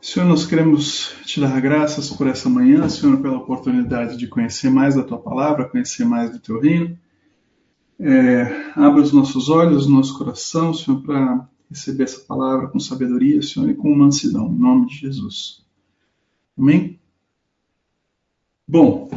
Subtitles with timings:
[0.00, 4.94] Senhor, nós queremos te dar graças por essa manhã, Senhor, pela oportunidade de conhecer mais
[4.94, 6.96] da tua palavra, conhecer mais do teu reino.
[7.98, 13.42] É, abra os nossos olhos, o nosso coração, Senhor, para receber essa palavra com sabedoria,
[13.42, 15.64] Senhor, e com mansidão, em nome de Jesus.
[16.56, 16.98] Amém?
[18.66, 19.10] Bom,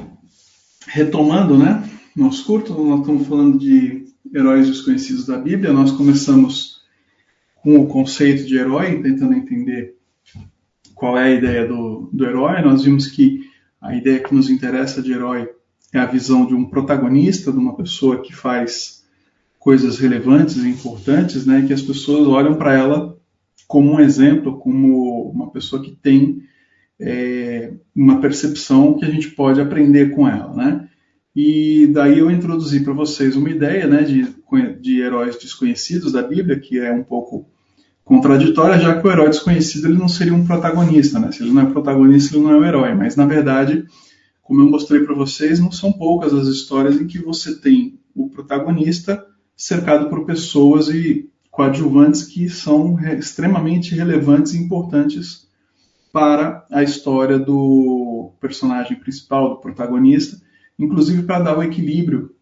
[0.87, 1.87] retomando, né?
[2.15, 5.71] Nosso curto, nós estamos falando de heróis desconhecidos da Bíblia.
[5.71, 6.81] Nós começamos
[7.61, 9.95] com o conceito de herói, tentando entender
[11.01, 12.61] qual é a ideia do, do herói.
[12.61, 13.39] Nós vimos que
[13.81, 15.49] a ideia que nos interessa de herói
[15.91, 19.03] é a visão de um protagonista, de uma pessoa que faz
[19.57, 23.17] coisas relevantes e importantes, né, que as pessoas olham para ela
[23.67, 26.43] como um exemplo, como uma pessoa que tem
[26.99, 30.87] é, uma percepção que a gente pode aprender com ela, né?
[31.35, 34.27] E daí eu introduzi para vocês uma ideia, né, de,
[34.79, 37.47] de heróis desconhecidos da Bíblia, que é um pouco
[38.03, 41.31] contraditória, já que o herói desconhecido ele não seria um protagonista, né?
[41.31, 42.93] Se ele não é protagonista, ele não é um herói.
[42.93, 43.85] Mas na verdade,
[44.41, 48.29] como eu mostrei para vocês, não são poucas as histórias em que você tem o
[48.29, 55.47] protagonista cercado por pessoas e coadjuvantes que são extremamente relevantes e importantes
[56.11, 60.41] para a história do personagem principal, do protagonista,
[60.77, 62.35] inclusive para dar o equilíbrio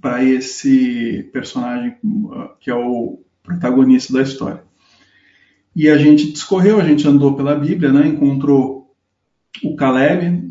[0.00, 1.96] para esse personagem
[2.60, 4.62] que é o protagonista da história.
[5.74, 8.94] E a gente discorreu, a gente andou pela Bíblia, né, encontrou
[9.64, 10.50] o Caleb,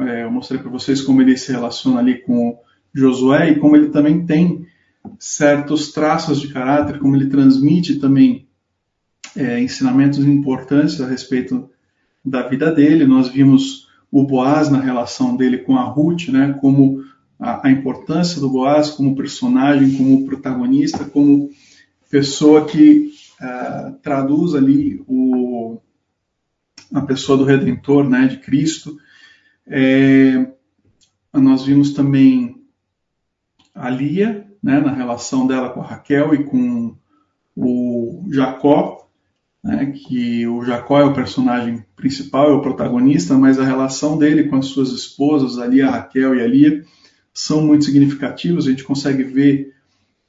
[0.00, 2.58] é, eu mostrei para vocês como ele se relaciona ali com
[2.94, 4.66] Josué e como ele também tem
[5.18, 8.46] certos traços de caráter, como ele transmite também
[9.36, 11.68] é, ensinamentos importantes a respeito
[12.24, 13.06] da vida dele.
[13.06, 17.02] Nós vimos o Boaz na relação dele com a Ruth, né, como
[17.40, 21.50] a, a importância do Boaz como personagem, como protagonista, como
[22.12, 23.10] pessoa que
[23.40, 25.78] uh, traduz ali o,
[26.92, 28.98] a pessoa do Redentor, né, de Cristo.
[29.66, 30.46] É,
[31.32, 32.62] nós vimos também
[33.74, 36.94] a Lia, né, na relação dela com a Raquel e com
[37.56, 39.08] o Jacó,
[39.64, 44.50] né, que o Jacó é o personagem principal, é o protagonista, mas a relação dele
[44.50, 46.84] com as suas esposas, ali a Raquel e a Lia,
[47.32, 48.66] são muito significativos.
[48.66, 49.71] A gente consegue ver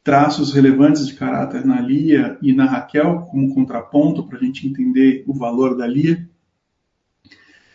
[0.03, 5.23] traços relevantes de caráter na Lia e na Raquel como contraponto para a gente entender
[5.25, 6.29] o valor da Lia.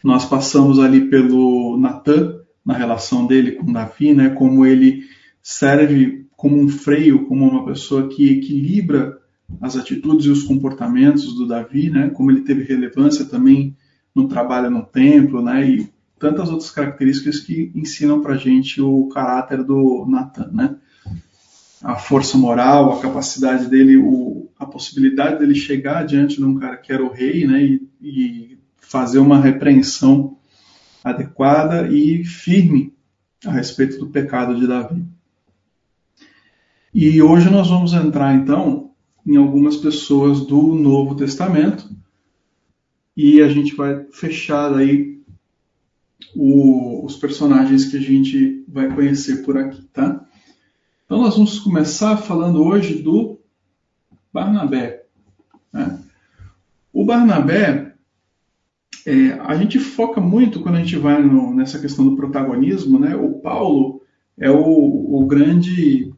[0.04, 5.04] Nós passamos ali pelo Natan na relação dele com Davi, né, como ele
[5.42, 9.18] serve como um freio, como uma pessoa que equilibra
[9.60, 13.74] as atitudes e os comportamentos do Davi, né, como ele teve relevância também
[14.14, 19.08] no trabalho no templo, né, e tantas outras características que ensinam para a gente o
[19.08, 20.76] caráter do Natan, né
[21.82, 26.76] a força moral, a capacidade dele, o, a possibilidade dele chegar diante de um cara
[26.76, 30.36] que era o rei, né, e, e fazer uma repreensão
[31.04, 32.92] adequada e firme
[33.44, 35.04] a respeito do pecado de Davi.
[36.92, 38.90] E hoje nós vamos entrar então
[39.24, 41.88] em algumas pessoas do Novo Testamento
[43.16, 45.20] e a gente vai fechar aí
[46.34, 50.27] o, os personagens que a gente vai conhecer por aqui, tá?
[51.08, 53.40] Então, nós vamos começar falando hoje do
[54.30, 55.04] Barnabé.
[55.72, 55.98] Né?
[56.92, 57.94] O Barnabé,
[59.06, 63.16] é, a gente foca muito quando a gente vai no, nessa questão do protagonismo, né?
[63.16, 64.02] O Paulo
[64.36, 66.12] é o, o grande,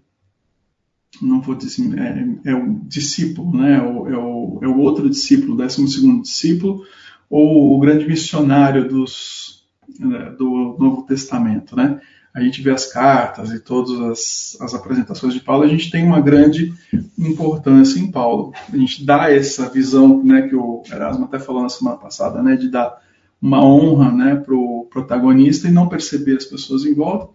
[1.23, 3.77] não vou dizer assim, é, é o discípulo, né?
[3.77, 6.85] É o, é o, é o outro discípulo, o décimo segundo discípulo,
[7.31, 9.69] ou o grande missionário dos,
[10.01, 12.01] né, do Novo Testamento, né?
[12.33, 16.05] A gente vê as cartas e todas as, as, apresentações de Paulo, a gente tem
[16.05, 16.73] uma grande
[17.19, 18.53] importância em Paulo.
[18.73, 22.57] A gente dá essa visão, né, que o Erasmo até falou na semana passada, né,
[22.57, 23.01] de dar
[23.43, 27.29] uma honra, né, para o protagonista e não perceber as pessoas em volta.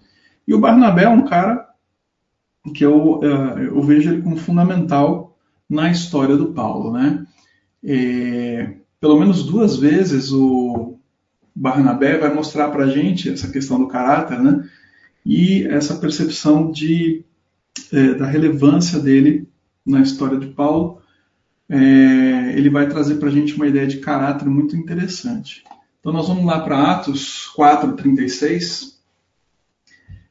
[0.47, 1.67] E o Barnabé é um cara
[2.73, 5.37] que eu, é, eu vejo ele como fundamental
[5.69, 7.25] na história do Paulo, né?
[7.83, 10.97] É, pelo menos duas vezes o
[11.55, 14.67] Barnabé vai mostrar para a gente essa questão do caráter, né?
[15.25, 17.23] E essa percepção de,
[17.91, 19.47] é, da relevância dele
[19.85, 21.01] na história de Paulo,
[21.67, 25.63] é, ele vai trazer para a gente uma ideia de caráter muito interessante.
[25.99, 28.99] Então nós vamos lá para Atos 4:36.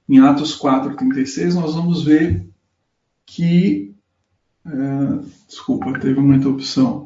[0.08, 2.48] Em Atos 4:36 nós vamos ver
[3.26, 3.92] que
[4.64, 4.70] é,
[5.48, 7.03] desculpa, teve uma interrupção.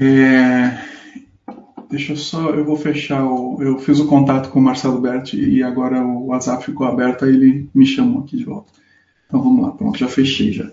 [0.00, 0.78] É,
[1.90, 3.62] deixa eu só, eu vou fechar o.
[3.62, 7.34] Eu fiz o contato com o Marcelo Berti e agora o WhatsApp ficou aberto, aí
[7.34, 8.72] ele me chamou aqui de volta.
[9.26, 10.70] Então vamos lá, pronto, já fechei já.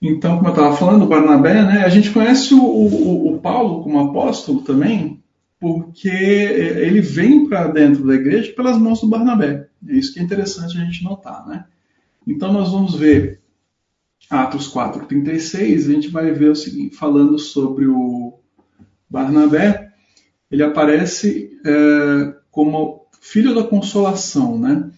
[0.00, 3.84] Então, como eu estava falando, o Barnabé, né, a gente conhece o, o, o Paulo
[3.84, 5.22] como apóstolo também,
[5.60, 9.68] porque ele vem para dentro da igreja pelas mãos do Barnabé.
[9.88, 11.66] É isso que é interessante a gente notar, né?
[12.26, 13.41] Então nós vamos ver
[14.32, 18.38] Atos 4:36, a gente vai ver o seguinte, falando sobre o
[19.08, 19.92] Barnabé,
[20.50, 24.90] ele aparece é, como filho da consolação, né?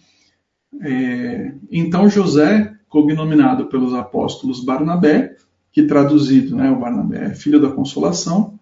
[0.81, 5.37] É, então José, cognominado pelos apóstolos Barnabé,
[5.73, 8.59] que traduzido, né, o Barnabé é filho da consolação,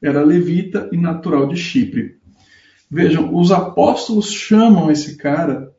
[0.00, 2.16] era levita e natural de Chipre.
[2.90, 5.71] Vejam, os apóstolos chamam esse cara,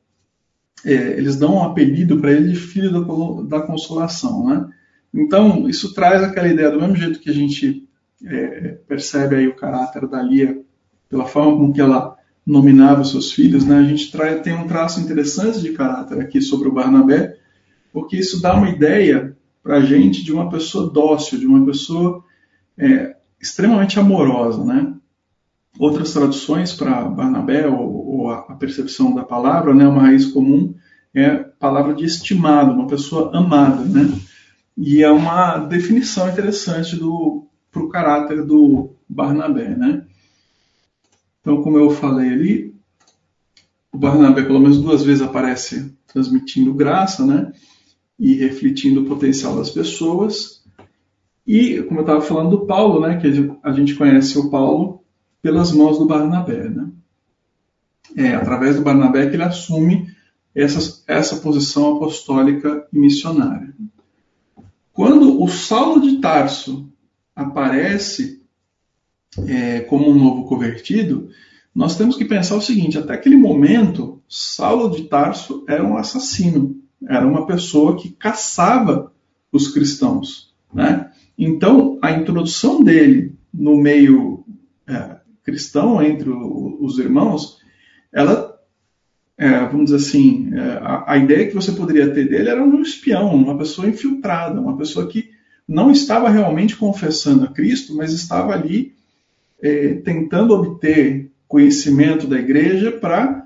[0.86, 4.68] é, eles dão um apelido para ele de filho da, da, consolação, né?
[5.14, 7.88] Então, isso traz aquela ideia, do mesmo jeito que a gente
[8.26, 10.62] é, percebe aí o caráter da Lia,
[11.08, 13.78] pela forma com que ela nominava os seus filhos, né?
[13.78, 14.12] A gente
[14.44, 17.38] tem um traço interessante de caráter aqui sobre o Barnabé,
[17.92, 22.24] porque isso dá uma ideia para a gente de uma pessoa dócil, de uma pessoa
[22.78, 24.94] é, extremamente amorosa, né?
[25.80, 30.76] Outras traduções para Barnabé, ou, ou, a percepção da palavra, né, uma raiz comum,
[31.14, 34.20] é palavra de estimado, uma pessoa amada, né?
[34.78, 36.98] E é uma definição interessante
[37.72, 40.06] para o caráter do Barnabé, né?
[41.42, 42.76] Então, como eu falei ali,
[43.92, 47.52] o Barnabé pelo menos duas vezes aparece transmitindo graça, né?
[48.18, 50.64] E refletindo o potencial das pessoas.
[51.46, 53.28] E, como eu estava falando do Paulo, né, que
[53.62, 55.03] a gente conhece o Paulo
[55.44, 56.70] pelas mãos do Barnabé.
[56.70, 56.90] Né?
[58.16, 60.08] É através do Barnabé que ele assume
[60.56, 63.76] essa, essa posição apostólica e missionária.
[64.94, 66.90] Quando o Saulo de Tarso
[67.36, 68.42] aparece
[69.46, 71.30] é, como um novo convertido,
[71.76, 76.80] nós temos que pensar o seguinte: até aquele momento, Saulo de Tarso era um assassino,
[77.10, 79.12] era uma pessoa que caçava
[79.52, 80.54] os cristãos.
[80.72, 81.12] Né?
[81.38, 84.46] Então, a introdução dele no meio
[84.88, 87.60] é, cristão, entre o, os irmãos,
[88.12, 88.58] ela,
[89.38, 92.82] é, vamos dizer assim, é, a, a, ideia que você poderia ter dele era um
[92.82, 95.32] espião, uma pessoa infiltrada, uma pessoa que
[95.68, 98.94] não estava realmente confessando a Cristo, mas estava ali
[99.62, 103.44] é, tentando obter conhecimento da igreja para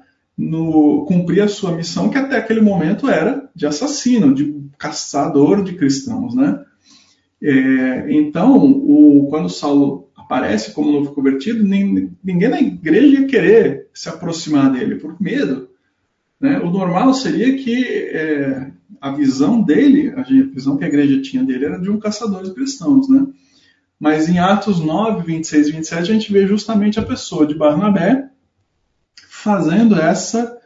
[1.07, 6.35] cumprir a sua missão, que até aquele momento era de assassino, de caçador de cristãos,
[6.35, 6.63] né?
[7.41, 13.87] É, então, o, quando Saulo aparece como novo convertido, nem, ninguém na igreja ia querer
[13.93, 15.69] se aproximar dele por medo.
[16.39, 16.59] Né?
[16.59, 21.65] O normal seria que é, a visão dele, a visão que a igreja tinha dele
[21.65, 23.07] era de um caçador de cristãos.
[23.07, 23.25] Né?
[23.97, 28.29] Mas em Atos 9, 26 e 27, a gente vê justamente a pessoa de Barnabé
[29.29, 30.57] fazendo essa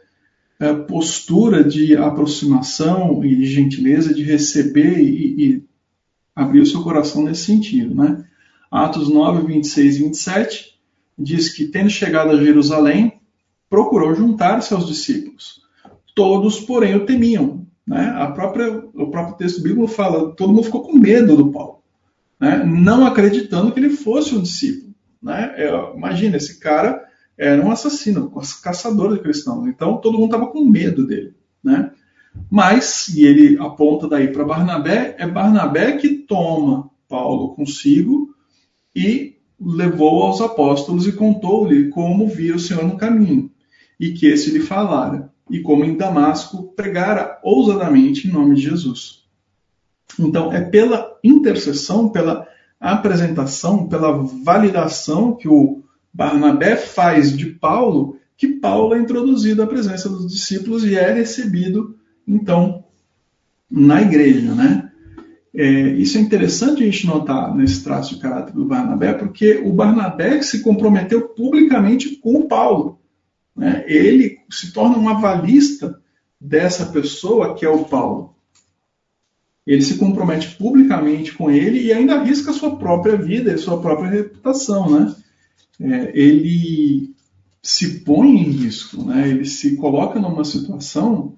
[0.58, 5.64] é, postura de aproximação e de gentileza, de receber e, e
[6.34, 7.94] abrir o seu coração nesse sentido.
[7.94, 8.24] Né?
[8.72, 10.78] Atos 9, 26 e 27
[11.18, 13.20] diz que, tendo chegado a Jerusalém,
[13.68, 15.60] procurou juntar-se aos discípulos.
[16.14, 17.66] Todos, porém, o temiam.
[17.86, 18.14] Né?
[18.16, 21.82] A própria, o próprio texto bíblico fala, todo mundo ficou com medo do Paulo,
[22.40, 22.64] né?
[22.64, 24.94] não acreditando que ele fosse um discípulo.
[25.22, 25.52] Né?
[25.56, 27.04] É, imagina, esse cara
[27.36, 28.32] era um assassino,
[28.62, 29.68] caçador de cristãos.
[29.68, 31.34] Então, todo mundo estava com medo dele.
[31.62, 31.90] Né?
[32.50, 38.32] Mas, e ele aponta daí para Barnabé, é Barnabé que toma Paulo consigo
[38.94, 43.50] e levou aos apóstolos e contou-lhe como via o Senhor no caminho,
[43.98, 49.22] e que esse lhe falara, e como em Damasco pregara ousadamente em nome de Jesus.
[50.18, 52.46] Então, é pela intercessão, pela
[52.80, 55.82] apresentação, pela validação que o
[56.12, 61.96] Barnabé faz de Paulo, que Paulo é introduzido à presença dos discípulos e é recebido
[62.26, 62.84] então,
[63.70, 64.91] na igreja, né?
[65.54, 69.72] É, isso é interessante a gente notar nesse traço de caráter do Barnabé, porque o
[69.72, 72.98] Barnabé se comprometeu publicamente com o Paulo.
[73.54, 73.84] Né?
[73.86, 76.00] Ele se torna um avalista
[76.40, 78.34] dessa pessoa que é o Paulo.
[79.66, 83.80] Ele se compromete publicamente com ele e ainda arrisca a sua própria vida e sua
[83.80, 84.90] própria reputação.
[84.90, 85.14] Né?
[85.80, 87.14] É, ele
[87.62, 89.28] se põe em risco, né?
[89.28, 91.36] ele se coloca numa situação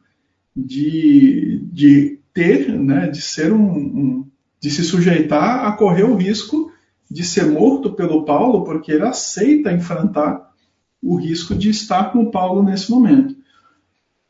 [0.56, 4.26] de, de ter, né, de ser um, um,
[4.61, 6.73] de se sujeitar a correr o risco
[7.09, 10.53] de ser morto pelo Paulo, porque ele aceita enfrentar
[11.00, 13.37] o risco de estar com o Paulo nesse momento.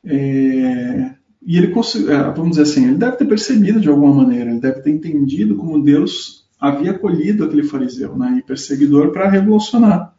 [0.05, 1.15] É,
[1.47, 4.81] e ele, é, vamos dizer assim, ele deve ter percebido de alguma maneira, ele deve
[4.81, 10.15] ter entendido como Deus havia acolhido aquele fariseu né, e perseguidor para revolucionar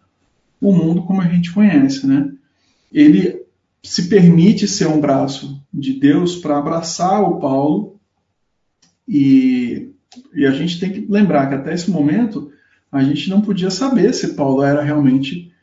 [0.62, 2.08] o mundo como a gente conhece.
[2.08, 2.32] Né?
[2.92, 3.45] Ele
[3.86, 8.00] se permite ser um braço de Deus para abraçar o Paulo
[9.08, 9.92] e,
[10.34, 12.52] e a gente tem que lembrar que até esse momento
[12.92, 15.54] a gente não podia saber se Paulo era realmente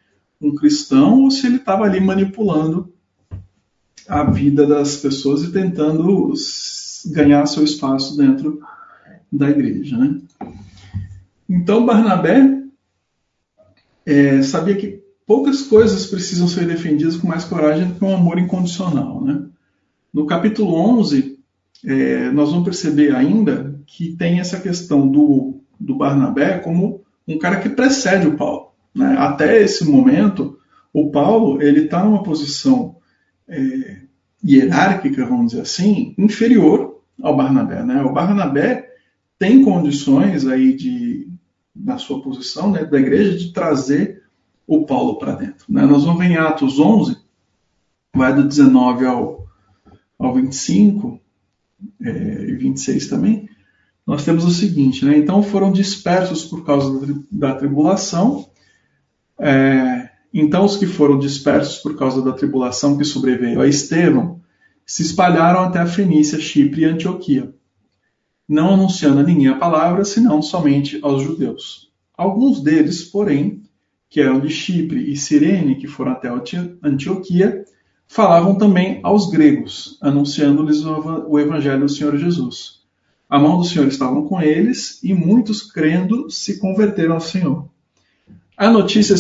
[0.41, 2.93] um cristão ou se ele estava ali manipulando
[4.09, 6.33] a vida das pessoas e tentando
[7.07, 8.61] ganhar seu espaço dentro
[9.33, 9.99] da igreja.
[9.99, 10.21] Né?
[11.49, 12.63] Então Barnabé
[14.07, 18.39] é, sabia que poucas coisas precisam ser defendidas com mais coragem do que um amor
[18.39, 19.23] incondicional.
[19.23, 19.47] Né?
[20.13, 21.39] No capítulo 11,
[21.85, 27.61] é, nós vamos perceber ainda que tem essa questão do, do Barnabé como um cara
[27.61, 28.73] que precede o Paulo.
[28.95, 29.17] Né?
[29.19, 30.59] Até esse momento,
[30.93, 32.97] o Paulo ele está numa posição
[33.49, 34.03] é,
[34.45, 37.83] hierárquica, vamos dizer assim, inferior ao Barnabé.
[37.83, 38.03] Né?
[38.03, 38.89] O Barnabé
[39.39, 41.29] tem condições aí de,
[41.75, 44.22] na sua posição né, da igreja de trazer
[44.75, 45.67] o Paulo para dentro.
[45.69, 45.85] Né?
[45.85, 47.17] Nós vamos ver em Atos 11,
[48.15, 49.47] vai do 19 ao,
[50.19, 51.21] ao 25
[52.01, 52.11] é,
[52.49, 53.49] e 26 também,
[54.07, 55.17] nós temos o seguinte, né?
[55.17, 58.49] então foram dispersos por causa da, tribulação,
[59.39, 64.41] é, então os que foram dispersos por causa da tribulação que sobreveio a Estevão
[64.87, 67.55] se espalharam até a Fenícia, Chipre e Antioquia,
[68.49, 71.93] não anunciando a ninguém a palavra, senão somente aos judeus.
[72.17, 73.62] Alguns deles, porém,
[74.13, 76.29] que eram de Chipre e Cirene, que foram até
[76.83, 77.65] Antioquia,
[78.07, 82.83] falavam também aos gregos, anunciando-lhes o evangelho do Senhor Jesus.
[83.27, 87.67] A mão do Senhor estava com eles e muitos, crendo, se converteram ao Senhor.
[88.55, 89.17] A notícia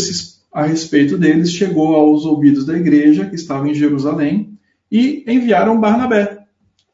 [0.52, 4.58] a respeito deles chegou aos ouvidos da igreja que estava em Jerusalém
[4.90, 6.44] e enviaram Barnabé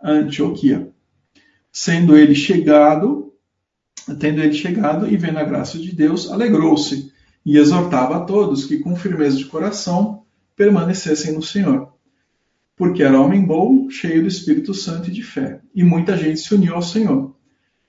[0.00, 0.88] a Antioquia.
[1.73, 3.33] Sendo ele chegado,
[4.21, 7.18] tendo ele chegado e vendo a graça de Deus, alegrou-se
[7.49, 10.23] e exortava a todos que com firmeza de coração
[10.55, 11.88] permanecessem no Senhor
[12.78, 16.55] porque era homem bom, cheio do Espírito Santo e de fé, e muita gente se
[16.55, 17.35] uniu ao Senhor.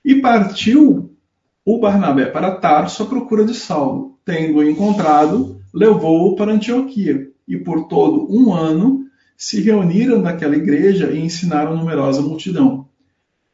[0.04, 1.16] E partiu
[1.64, 4.18] o Barnabé para Tarso à procura de Saulo.
[4.24, 11.20] Tendo-o encontrado, levou-o para Antioquia, e por todo um ano se reuniram naquela igreja e
[11.20, 12.88] ensinaram numerosa multidão.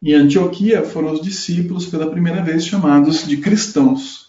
[0.03, 4.26] Em Antioquia foram os discípulos pela primeira vez chamados de cristãos.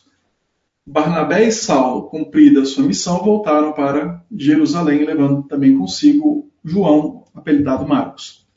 [0.89, 7.85] Barnabé e Saulo, cumprida a sua missão, voltaram para Jerusalém, levando também consigo João, apelidado
[7.85, 8.47] Marcos.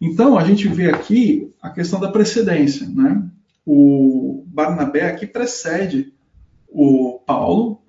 [0.00, 2.88] Então, a gente vê aqui a questão da precedência.
[2.88, 3.28] Né?
[3.66, 6.12] O Barnabé aqui precede
[6.68, 7.82] o Paulo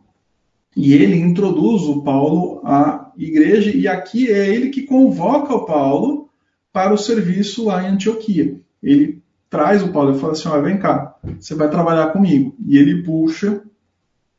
[0.76, 6.28] e ele introduz o Paulo à igreja, e aqui é ele que convoca o Paulo
[6.74, 8.60] para o serviço lá em Antioquia.
[8.82, 12.56] Ele traz o Paulo e fala assim: vem cá, você vai trabalhar comigo.
[12.68, 13.64] E ele puxa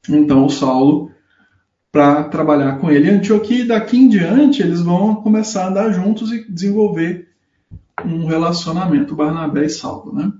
[0.08, 1.10] então o Saulo
[1.90, 5.90] para trabalhar com ele em Antioquia, e daqui em diante eles vão começar a andar
[5.92, 7.28] juntos e desenvolver
[8.04, 10.14] um relacionamento, Barnabé e Saulo.
[10.14, 10.30] Né?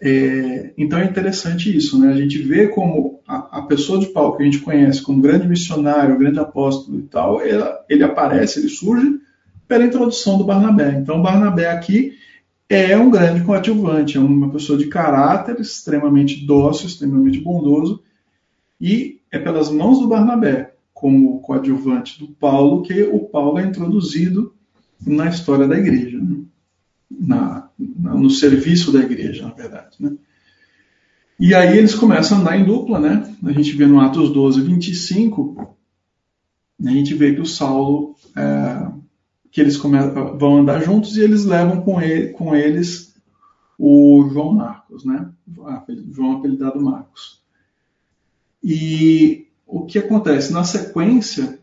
[0.00, 2.12] É, então é interessante isso, né?
[2.12, 5.48] a gente vê como a, a, pessoa de Paulo que a gente conhece como grande
[5.48, 9.18] missionário, grande apóstolo e tal, ele, ele aparece, ele surge
[9.66, 10.96] pela introdução do Barnabé.
[11.00, 12.12] Então Barnabé aqui
[12.68, 18.00] é um grande coadjuvante, é uma pessoa de caráter extremamente dócil, extremamente bondoso,
[18.80, 24.54] e é pelas mãos do Barnabé, como coadjuvante do Paulo, que o Paulo é introduzido
[25.06, 26.44] na história da igreja, né?
[27.10, 29.96] na, na, no serviço da igreja, na verdade.
[30.00, 30.16] Né?
[31.38, 33.32] E aí eles começam a andar em dupla, né?
[33.44, 35.76] A gente vê no Atos 12, 25,
[36.84, 38.88] a gente vê que o Saulo, é,
[39.50, 43.14] que eles começam, vão andar juntos e eles levam com, ele, com eles
[43.78, 45.30] o João Marcos, né?
[46.10, 47.37] João apelidado Marcos.
[48.70, 50.52] E o que acontece?
[50.52, 51.58] Na sequência,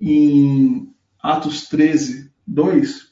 [0.00, 0.88] em
[1.22, 3.08] Atos 13, 2,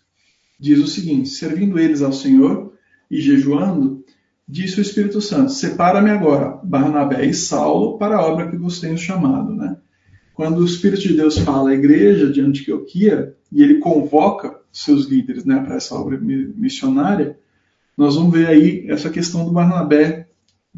[0.58, 2.72] diz o seguinte: Servindo eles ao Senhor
[3.10, 4.02] e jejuando,
[4.48, 8.96] disse o Espírito Santo: Separa-me agora, Barnabé e Saulo, para a obra que vos tenho
[8.96, 9.52] chamado.
[9.54, 9.76] Né?
[10.32, 15.44] Quando o Espírito de Deus fala à igreja de Antioquia e ele convoca seus líderes
[15.44, 17.38] né, para essa obra missionária,
[17.94, 20.25] nós vamos ver aí essa questão do Barnabé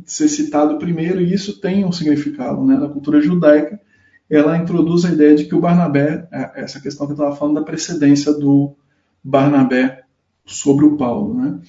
[0.04, 2.64] ser citado primeiro, e isso tem um significado.
[2.64, 2.76] Né?
[2.76, 3.80] Na cultura judaica,
[4.28, 7.56] ela introduz a ideia de que o Barnabé, é, essa questão que eu estava falando
[7.56, 8.74] da precedência do
[9.22, 10.04] Barnabé
[10.44, 11.34] sobre o Paulo.
[11.34, 11.60] Né?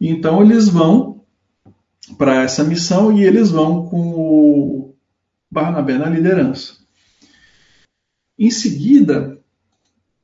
[0.00, 1.22] Então eles vão
[2.18, 4.94] para essa missão e eles vão com o
[5.50, 6.74] Barnabé na liderança.
[8.38, 9.40] Em seguida,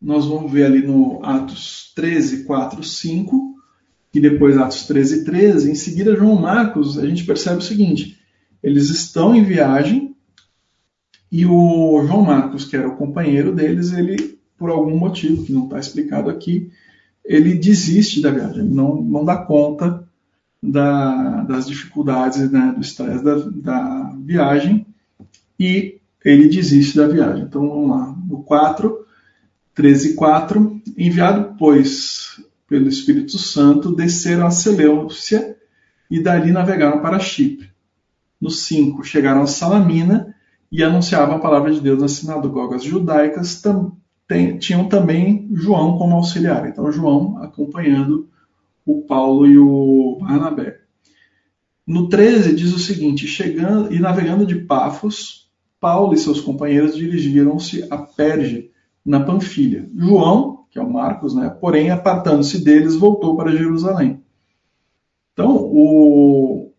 [0.00, 3.54] nós vamos ver ali no Atos 13, 4, 5,
[4.14, 8.18] e depois Atos 13 e 13, em seguida João Marcos, a gente percebe o seguinte,
[8.62, 10.14] eles estão em viagem
[11.30, 15.64] e o João Marcos, que era o companheiro deles, ele por algum motivo que não
[15.64, 16.70] está explicado aqui,
[17.24, 20.06] ele desiste da viagem, ele não, não dá conta
[20.62, 24.86] da, das dificuldades, né, do estresse da, da viagem
[25.58, 27.44] e ele desiste da viagem.
[27.44, 29.04] Então vamos lá, no 4,
[29.74, 32.40] 13 4, enviado, pois,
[32.72, 35.58] pelo Espírito Santo, desceram a Seleucia
[36.10, 37.70] e dali navegaram para Chipre.
[38.40, 40.34] No 5, chegaram a Salamina
[40.70, 43.94] e anunciavam a palavra de Deus nas sinagogas judaicas, tam,
[44.26, 46.66] tem, tinham também João como auxiliar.
[46.66, 48.30] Então, João acompanhando
[48.86, 50.78] o Paulo e o Barnabé.
[51.86, 57.86] No 13 diz o seguinte: chegando e navegando de Pafos, Paulo e seus companheiros dirigiram-se
[57.90, 58.70] a Perge,
[59.04, 59.90] na Panfilha.
[59.94, 64.22] João, que é o Marcos, né, porém, apartando-se deles, voltou para Jerusalém.
[65.34, 66.72] Então, o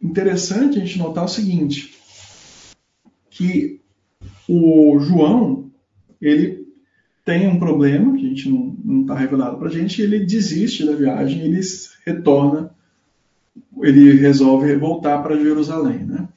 [0.00, 1.92] interessante a gente notar o seguinte,
[3.28, 3.80] que
[4.48, 5.72] o João,
[6.20, 6.66] ele
[7.24, 10.92] tem um problema, que a gente não está revelado para a gente, ele desiste da
[10.92, 11.60] viagem, ele
[12.06, 12.70] retorna,
[13.82, 16.04] ele resolve voltar para Jerusalém.
[16.04, 16.28] Né?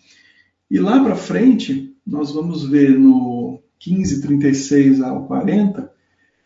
[0.71, 5.98] E lá para frente, nós vamos ver no 15, 36 ao 40,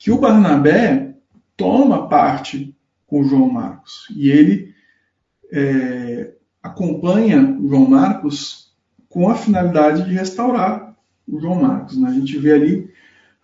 [0.04, 1.16] que o Barnabé
[1.56, 2.76] toma parte
[3.08, 4.76] com João Marcos, e ele
[5.50, 8.76] é, acompanha João Marcos
[9.08, 10.94] com a finalidade de restaurar
[11.26, 11.96] o João Marcos.
[11.96, 12.10] Né?
[12.10, 12.92] A gente vê ali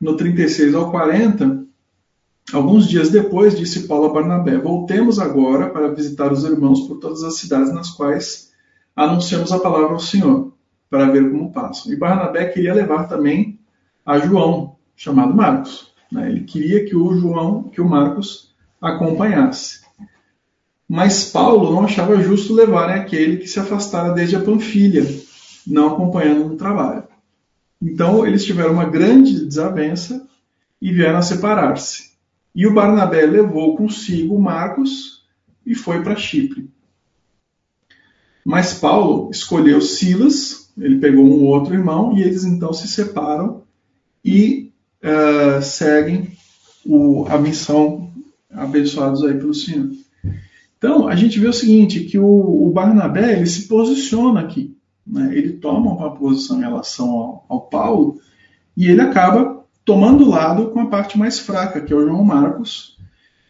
[0.02, 1.66] no 36 ao 40,
[2.52, 7.24] alguns dias depois, disse Paulo a Barnabé: Voltemos agora para visitar os irmãos por todas
[7.24, 8.52] as cidades nas quais
[8.94, 10.52] anunciamos a palavra ao Senhor,
[10.90, 11.94] para ver como passam.
[11.94, 13.58] E Barnabé queria levar também
[14.06, 15.89] a João, chamado Marcos.
[16.12, 16.30] Né?
[16.30, 19.82] Ele queria que o João, que o Marcos acompanhasse.
[20.88, 25.06] Mas Paulo não achava justo levar aquele que se afastara desde a Panfilha,
[25.68, 27.04] não acompanhando no trabalho.
[27.82, 30.28] Então eles tiveram uma grande desavença
[30.82, 32.10] e vieram a separar-se.
[32.56, 35.24] E o Barnabé levou consigo Marcos
[35.66, 36.70] e foi para Chipre.
[38.44, 43.64] Mas Paulo escolheu Silas, ele pegou um outro irmão e eles então se separam
[44.26, 44.69] e
[45.04, 46.32] uh, seguem
[46.86, 48.12] o, a missão
[48.52, 49.90] abençoados aí pelo Senhor.
[50.78, 54.78] Então a gente vê o seguinte, que o, o Barnabé ele se posiciona aqui
[55.10, 58.20] né, ele toma uma posição em relação ao, ao Paulo
[58.78, 62.98] e ele acaba tomando lado com a parte mais fraca, que é o João Marcos,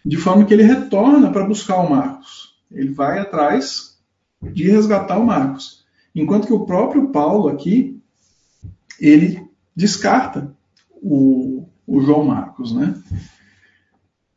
[0.05, 2.55] de forma que ele retorna para buscar o Marcos.
[2.71, 3.99] Ele vai atrás
[4.41, 5.83] de resgatar o Marcos.
[6.15, 8.01] Enquanto que o próprio Paulo aqui,
[8.99, 10.55] ele descarta
[11.01, 12.73] o, o João Marcos.
[12.73, 12.95] Né?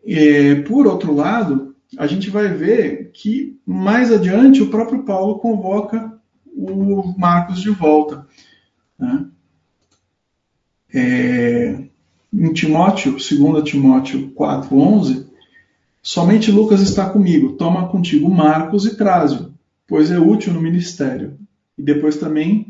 [0.05, 6.19] E, por outro lado, a gente vai ver que mais adiante o próprio Paulo convoca
[6.47, 8.27] o Marcos de volta.
[8.99, 9.27] Né?
[10.95, 11.85] É,
[12.33, 15.27] em Timóteo, 2 Timóteo 4,11,
[16.03, 19.53] somente Lucas está comigo, toma contigo Marcos e traze-o,
[19.87, 21.39] pois é útil no ministério.
[21.77, 22.69] E depois também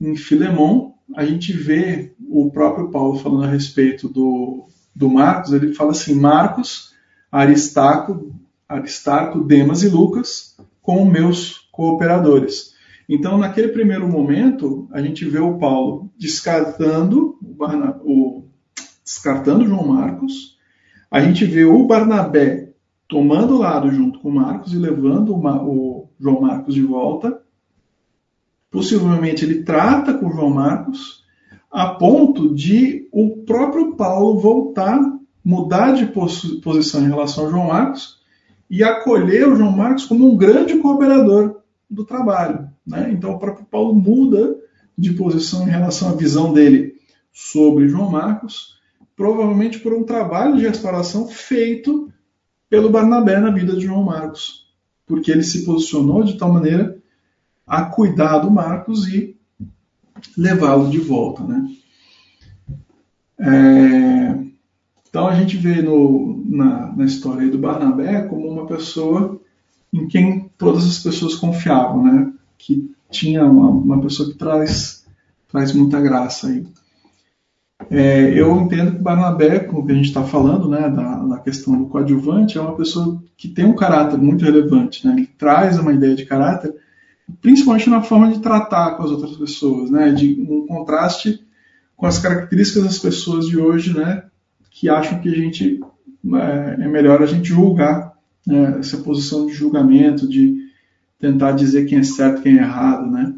[0.00, 5.74] em Filemão, a gente vê o próprio Paulo falando a respeito do, do Marcos, ele
[5.74, 6.92] fala assim, Marcos,
[7.30, 8.34] Aristarco,
[8.68, 12.74] Aristarco, Demas e Lucas, como meus cooperadores.
[13.08, 17.36] Então, naquele primeiro momento, a gente vê o Paulo descartando
[18.02, 18.44] o,
[19.04, 20.56] descartando João Marcos,
[21.10, 22.72] a gente vê o Barnabé
[23.06, 27.40] tomando lado junto com Marcos e levando o João Marcos de volta.
[28.74, 31.22] Possivelmente ele trata com João Marcos
[31.70, 35.00] a ponto de o próprio Paulo voltar,
[35.44, 38.18] mudar de posição em relação ao João Marcos
[38.68, 42.68] e acolher o João Marcos como um grande cooperador do trabalho.
[42.84, 43.12] Né?
[43.12, 44.56] Então o próprio Paulo muda
[44.98, 46.96] de posição em relação à visão dele
[47.32, 48.80] sobre João Marcos,
[49.14, 52.12] provavelmente por um trabalho de restauração feito
[52.68, 54.66] pelo Barnabé na vida de João Marcos,
[55.06, 57.00] porque ele se posicionou de tal maneira
[57.66, 59.36] a cuidar do Marcos e
[60.36, 61.42] levá-lo de volta.
[61.42, 61.68] Né?
[63.38, 64.44] É,
[65.08, 69.40] então a gente vê no, na, na história do Barnabé como uma pessoa
[69.92, 72.32] em quem todas as pessoas confiavam, né?
[72.58, 75.06] que tinha uma, uma pessoa que traz,
[75.48, 76.66] traz muita graça aí.
[77.90, 81.86] É, eu entendo que Barnabé, como a gente está falando, né, da, da, questão do
[81.86, 85.06] coadjuvante, é uma pessoa que tem um caráter muito relevante.
[85.06, 85.14] Né?
[85.16, 86.74] Ele traz uma ideia de caráter,
[87.40, 90.12] principalmente na forma de tratar com as outras pessoas, né?
[90.12, 91.44] de um contraste
[91.96, 94.24] com as características das pessoas de hoje, né,
[94.70, 95.80] que acham que a gente
[96.34, 98.14] é, é melhor a gente julgar
[98.46, 100.68] né, essa posição de julgamento, de
[101.18, 103.34] tentar dizer quem é certo quem é errado, né?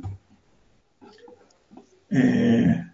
[2.09, 2.87] É...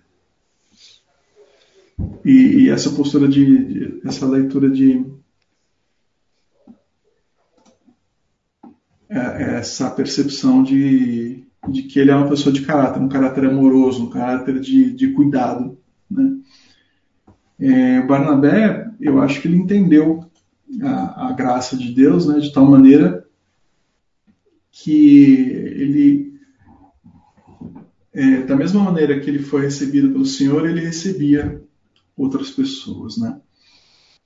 [2.24, 5.04] e, e essa postura de, de, essa leitura de
[8.62, 13.44] é, é essa percepção de, de que ele é uma pessoa de caráter, um caráter
[13.44, 15.78] amoroso, um caráter de, de cuidado.
[16.10, 16.38] Né?
[17.60, 20.24] É, Barnabé, eu acho que ele entendeu
[20.82, 23.26] a, a graça de Deus né, de tal maneira
[24.70, 26.40] que ele,
[28.12, 31.62] é, da mesma maneira que ele foi recebido pelo Senhor, ele recebia
[32.16, 33.38] outras pessoas, né?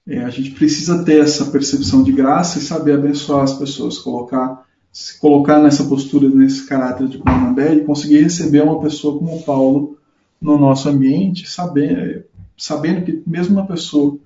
[0.06, 4.64] É, a gente precisa ter essa percepção de graça e saber abençoar as pessoas, colocar,
[4.96, 9.98] se colocar nessa postura, nesse caráter de Barnabé e conseguir receber uma pessoa como Paulo
[10.40, 12.24] no nosso ambiente, sabendo,
[12.56, 14.18] sabendo que mesmo uma pessoa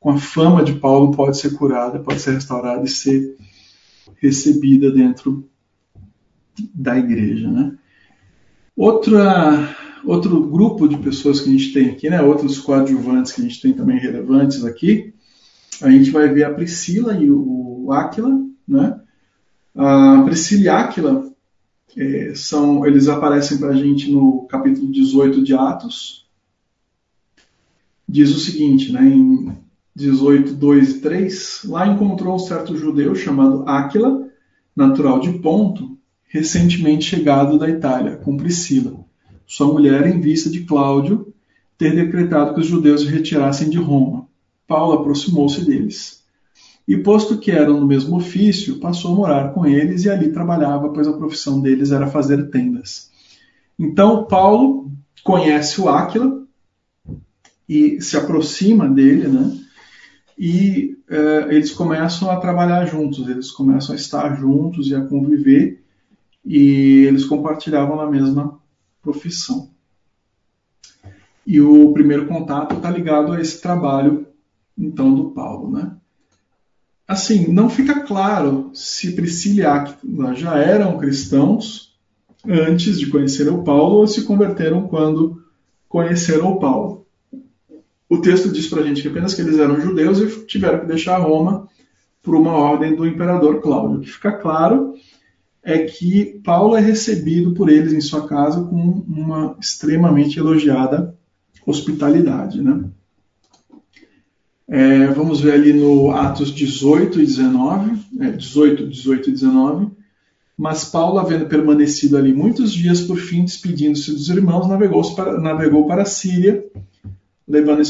[0.00, 3.36] com a fama de Paulo pode ser curada, pode ser restaurada e ser
[4.16, 5.48] recebida dentro
[6.74, 7.78] da igreja, né?
[8.76, 13.44] Outra outro grupo de pessoas que a gente tem aqui, né, outros coadjuvantes que a
[13.44, 15.14] gente tem também relevantes aqui,
[15.80, 19.00] a gente vai ver a Priscila e o Áquila, né?
[19.74, 21.32] A Priscila e Áquila
[21.96, 26.26] é, são, eles aparecem para a gente no capítulo 18 de Atos.
[28.08, 29.56] Diz o seguinte, né, em
[29.94, 34.28] 18, 2 e 3, lá encontrou um certo judeu chamado Áquila,
[34.74, 39.04] natural de Ponto, recentemente chegado da Itália, com Priscila
[39.50, 41.34] sua mulher, em vista de Cláudio
[41.76, 44.28] ter decretado que os judeus se retirassem de Roma.
[44.64, 46.19] Paulo aproximou-se deles.
[46.86, 50.88] E, posto que eram no mesmo ofício, passou a morar com eles e ali trabalhava,
[50.88, 53.10] pois a profissão deles era fazer tendas.
[53.78, 54.90] Então, Paulo
[55.22, 56.42] conhece o Áquila
[57.68, 59.58] e se aproxima dele, né?
[60.36, 65.82] E eh, eles começam a trabalhar juntos, eles começam a estar juntos e a conviver,
[66.44, 68.58] e eles compartilhavam na mesma
[69.02, 69.70] profissão.
[71.46, 74.26] E o primeiro contato está ligado a esse trabalho,
[74.76, 75.70] então, do Paulo.
[75.70, 75.96] Né?
[77.10, 81.98] Assim, não fica claro se Priscila e Aquila já eram cristãos
[82.46, 85.42] antes de conhecer o Paulo ou se converteram quando
[85.88, 87.04] conheceram o Paulo.
[88.08, 90.86] O texto diz para a gente que apenas que eles eram judeus e tiveram que
[90.86, 91.66] deixar Roma
[92.22, 93.98] por uma ordem do imperador Cláudio.
[93.98, 94.94] O que fica claro
[95.64, 98.76] é que Paulo é recebido por eles em sua casa com
[99.08, 101.18] uma extremamente elogiada
[101.66, 102.62] hospitalidade.
[102.62, 102.84] Né?
[104.72, 109.90] É, vamos ver ali no Atos 18 e 19, é, 18, 18 e 19.
[110.56, 115.88] Mas Paulo, havendo permanecido ali muitos dias, por fim, despedindo-se dos irmãos, navegou para, navegou
[115.88, 116.64] para a Síria,
[117.48, 117.82] levando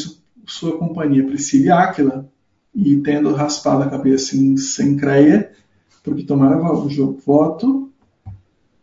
[0.46, 2.30] sua companhia Priscila e Áquila,
[2.74, 5.52] e tendo raspado a cabeça em Sencreia,
[6.02, 7.90] porque tomara voto.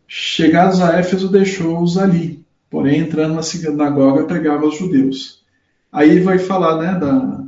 [0.07, 5.43] Chegados a Éfeso, deixou-os ali, porém, entrando na sinagoga, pregava aos judeus.
[5.91, 7.46] Aí ele vai falar né, da,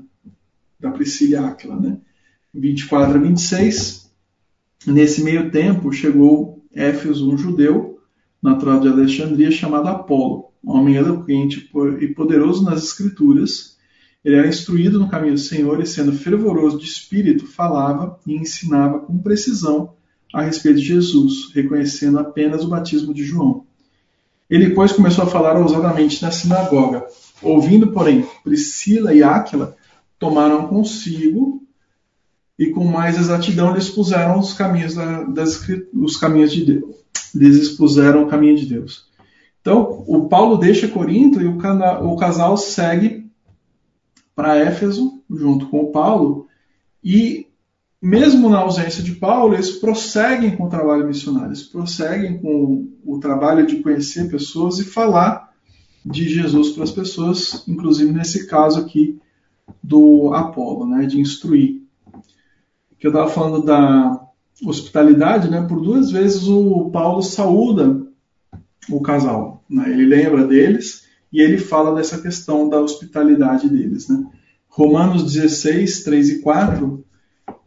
[0.79, 1.97] da Priscila e Áquila, né?
[2.53, 4.11] 24 a 26.
[4.87, 7.99] Nesse meio tempo, chegou Éfeso, um judeu,
[8.41, 13.77] natural de Alexandria, chamado Apolo, homem eloquente e poderoso nas escrituras,
[14.23, 18.99] ele era instruído no caminho do Senhor e, sendo fervoroso de espírito, falava e ensinava
[18.99, 19.93] com precisão
[20.33, 23.65] a respeito de Jesus, reconhecendo apenas o batismo de João.
[24.49, 27.05] Ele, pois, começou a falar ousadamente na sinagoga.
[27.41, 29.75] Ouvindo, porém, Priscila e Áquila,
[30.19, 31.63] tomaram consigo
[32.57, 36.95] e com mais exatidão lhes expuseram os caminhos, da, das, os caminhos de Deus.
[37.33, 39.07] Lhes expuseram o caminho de Deus.
[39.61, 41.57] Então, o Paulo deixa Corinto e o,
[42.03, 43.29] o casal segue
[44.35, 46.47] para Éfeso, junto com o Paulo,
[47.03, 47.47] e
[48.01, 53.19] mesmo na ausência de Paulo, eles prosseguem com o trabalho missionário, eles prosseguem com o
[53.19, 55.49] trabalho de conhecer pessoas e falar
[56.05, 59.19] de Jesus para as pessoas, inclusive nesse caso aqui
[59.89, 61.81] do Apolo, né, de instruir.
[62.99, 64.21] Que eu estava falando da
[64.63, 68.05] hospitalidade, né, por duas vezes o Paulo saúda
[68.87, 74.07] o casal, né, ele lembra deles e ele fala dessa questão da hospitalidade deles.
[74.07, 74.25] Né?
[74.67, 77.03] Romanos 16, 3 e 4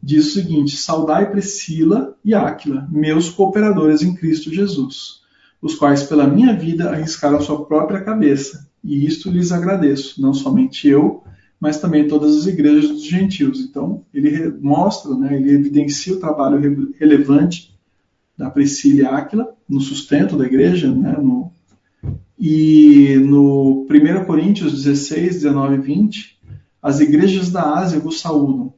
[0.00, 5.22] diz o seguinte: Saudai Priscila e Áquila, meus cooperadores em Cristo Jesus,
[5.60, 10.34] os quais pela minha vida arriscaram a sua própria cabeça, e isto lhes agradeço, não
[10.34, 11.22] somente eu,
[11.62, 13.60] mas também todas as igrejas dos gentios.
[13.60, 17.72] Então, ele mostra, né, ele evidencia o trabalho relevante
[18.36, 21.52] da Priscila e Áquila no sustento da igreja, né, no,
[22.36, 26.40] e no 1 Coríntios 16, 19 e 20,
[26.82, 28.74] as igrejas da Ásia vos saúdam.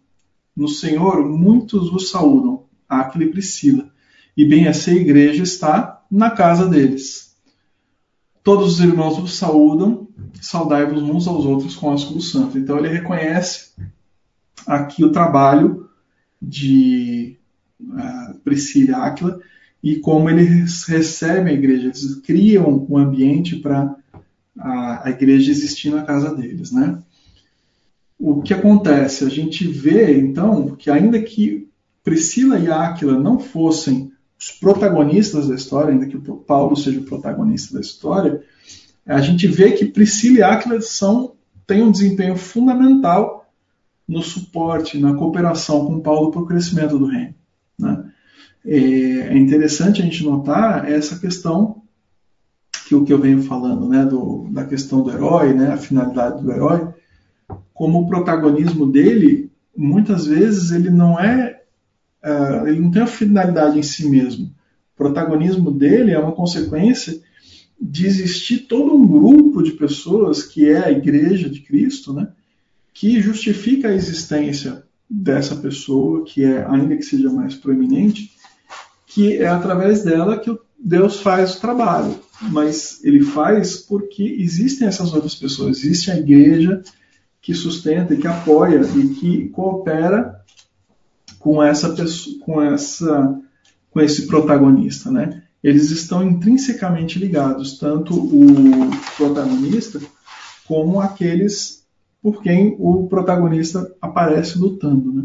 [0.55, 3.89] No Senhor, muitos vos saúdam, Aquila e Priscila.
[4.37, 7.24] E bem essa igreja está na casa deles.
[8.45, 10.07] Todos os irmãos vos saúdam,
[10.41, 12.59] saudai-vos uns aos outros com ósculo santo.
[12.59, 13.71] Então ele reconhece
[14.67, 15.89] aqui o trabalho
[16.41, 17.39] de
[17.81, 19.41] uh, Priscila e Áquila
[19.83, 23.97] e como eles recebem a igreja, eles criam um ambiente para
[24.59, 27.03] a, a, igreja existir na casa deles, né?
[28.19, 29.25] O que acontece?
[29.25, 31.69] A gente vê, então, que ainda que
[32.03, 34.13] Priscila e Áquila não fossem
[34.45, 38.43] os protagonistas da história, ainda que o Paulo seja o protagonista da história,
[39.07, 41.33] a gente vê que Priscila e Áquila são,
[41.67, 43.51] têm um desempenho fundamental
[44.07, 47.35] no suporte, na cooperação com Paulo para o crescimento do reino.
[47.79, 48.05] Né?
[48.67, 51.83] É, é interessante a gente notar essa questão
[52.87, 56.43] que o que eu venho falando, né, do, da questão do herói, né, a finalidade
[56.43, 56.93] do herói,
[57.73, 61.54] como o protagonismo dele, muitas vezes ele não é,
[62.25, 64.47] uh, ele não tem a finalidade em si mesmo.
[64.47, 67.21] O protagonismo dele é uma consequência
[67.81, 72.29] de existir todo um grupo de pessoas que é a Igreja de Cristo, né,
[72.93, 78.31] que justifica a existência dessa pessoa, que é ainda que seja mais proeminente,
[79.07, 82.19] que é através dela que Deus faz o trabalho.
[82.41, 86.83] Mas ele faz porque existem essas outras pessoas, existe a igreja
[87.43, 90.34] que sustenta, que apoia e que coopera
[91.45, 93.39] com essa pessoa, com essa
[93.91, 95.43] com esse protagonista, né?
[95.63, 100.01] Eles estão intrinsecamente ligados, tanto o protagonista
[100.67, 101.85] como aqueles
[102.23, 105.25] por quem o protagonista aparece lutando, né?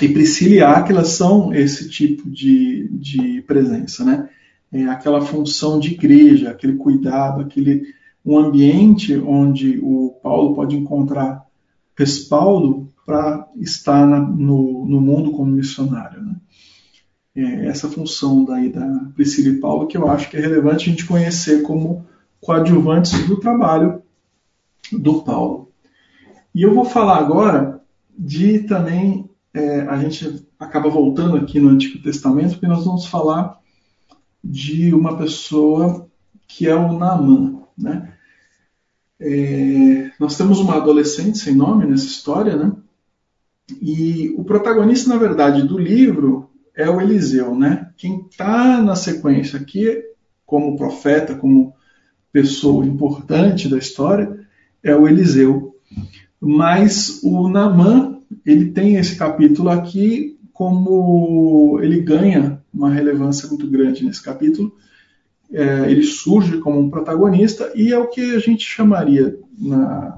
[0.00, 4.28] E Priscila e Áquila são esse tipo de, de presença, né?
[4.72, 7.92] É aquela função de igreja, aquele cuidado, aquele
[8.24, 11.44] um ambiente onde o Paulo pode encontrar
[11.96, 16.22] respaldo para estar na, no, no, mundo como missionário.
[16.22, 16.36] Né?
[17.34, 20.92] É essa função daí da Priscila e Paulo que eu acho que é relevante a
[20.92, 22.06] gente conhecer como
[22.40, 24.02] coadjuvantes do trabalho
[24.92, 25.70] do Paulo.
[26.54, 27.80] E eu vou falar agora
[28.16, 33.58] de também é, a gente acaba voltando aqui no Antigo Testamento, porque nós vamos falar
[34.42, 36.08] de uma pessoa
[36.46, 37.62] que é o Naamã.
[37.76, 38.12] Né?
[39.18, 42.72] É, nós temos uma adolescente sem nome nessa história, né?
[43.80, 47.90] E o protagonista, na verdade, do livro é o Eliseu, né?
[47.96, 50.02] Quem está na sequência aqui,
[50.46, 51.74] como profeta, como
[52.32, 54.40] pessoa importante da história,
[54.82, 55.74] é o Eliseu.
[56.40, 64.04] Mas o Naamã ele tem esse capítulo aqui como ele ganha uma relevância muito grande
[64.04, 64.74] nesse capítulo.
[65.52, 70.16] É, ele surge como um protagonista e é o que a gente chamaria na,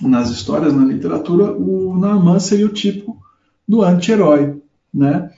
[0.00, 3.18] nas histórias, na literatura, o Naaman seria o tipo
[3.66, 4.60] do anti-herói,
[4.92, 5.30] né?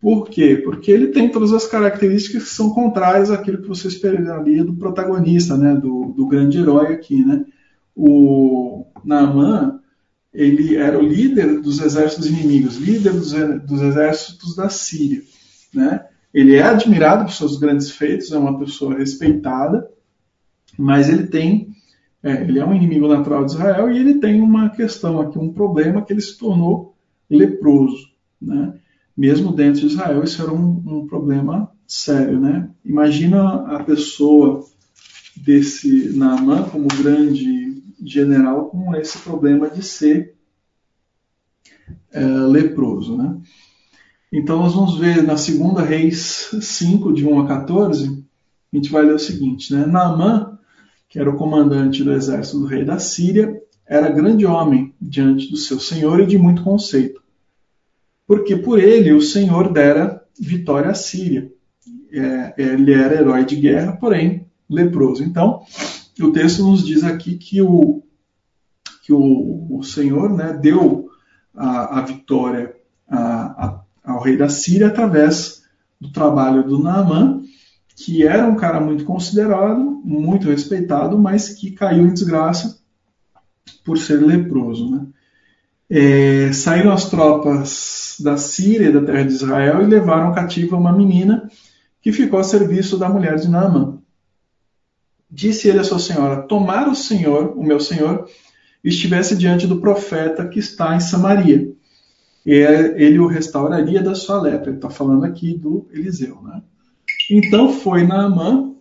[0.00, 0.60] Por quê?
[0.62, 5.56] Porque ele tem todas as características que são contrárias àquilo que você esperaria do protagonista,
[5.56, 5.74] né?
[5.74, 7.44] Do, do grande herói aqui, né?
[7.94, 9.80] O Naaman,
[10.36, 15.22] ele era o líder dos exércitos inimigos, líder dos, dos exércitos da Síria.
[15.72, 16.04] Né?
[16.32, 19.88] Ele é admirado por seus grandes feitos, é uma pessoa respeitada,
[20.78, 21.68] mas ele tem,
[22.22, 25.52] é, ele é um inimigo natural de Israel e ele tem uma questão aqui, um
[25.52, 26.96] problema que ele se tornou
[27.28, 28.08] leproso.
[28.40, 28.74] Né?
[29.16, 32.40] Mesmo dentro de Israel, isso era um, um problema sério.
[32.40, 32.68] Né?
[32.84, 34.64] Imagina a pessoa
[35.36, 40.34] desse Naaman como grande general com esse problema de ser
[42.12, 43.16] é, leproso.
[43.16, 43.36] Né?
[44.32, 48.24] Então, nós vamos ver na segunda Reis 5, de 1 a 14,
[48.72, 49.86] a gente vai ler o seguinte: né?
[49.86, 50.55] Naamã,
[51.08, 55.56] que era o comandante do exército do rei da Síria, era grande homem diante do
[55.56, 57.22] seu senhor e de muito conceito,
[58.26, 61.50] porque por ele o senhor dera vitória à Síria.
[62.12, 65.22] É, ele era herói de guerra, porém leproso.
[65.22, 65.62] Então,
[66.20, 68.02] o texto nos diz aqui que o,
[69.02, 71.08] que o, o Senhor né, deu
[71.54, 72.74] a, a vitória
[73.08, 73.18] a,
[73.66, 75.62] a, ao rei da Síria através
[76.00, 77.40] do trabalho do Naamã,
[77.96, 82.78] que era um cara muito considerado, muito respeitado, mas que caiu em desgraça
[83.82, 84.90] por ser leproso.
[84.90, 85.06] Né?
[85.88, 91.50] É, saíram as tropas da Síria, da terra de Israel, e levaram cativa uma menina
[92.02, 93.98] que ficou a serviço da mulher de Naamã.
[95.30, 98.28] Disse ele à sua senhora: Tomara o senhor, o meu senhor,
[98.84, 101.72] estivesse diante do profeta que está em Samaria.
[102.44, 104.68] E ele o restauraria da sua lepra.
[104.68, 106.40] Ele está falando aqui do Eliseu.
[106.42, 106.62] Né?
[107.30, 108.72] Então foi Naamã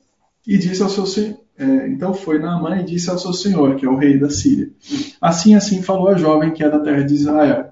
[0.46, 1.40] e disse ao seu senhor.
[1.58, 4.70] É, então foi Naamã e disse ao seu senhor, que é o rei da Síria.
[5.22, 7.72] Assim, assim falou a jovem que é da terra de Israel.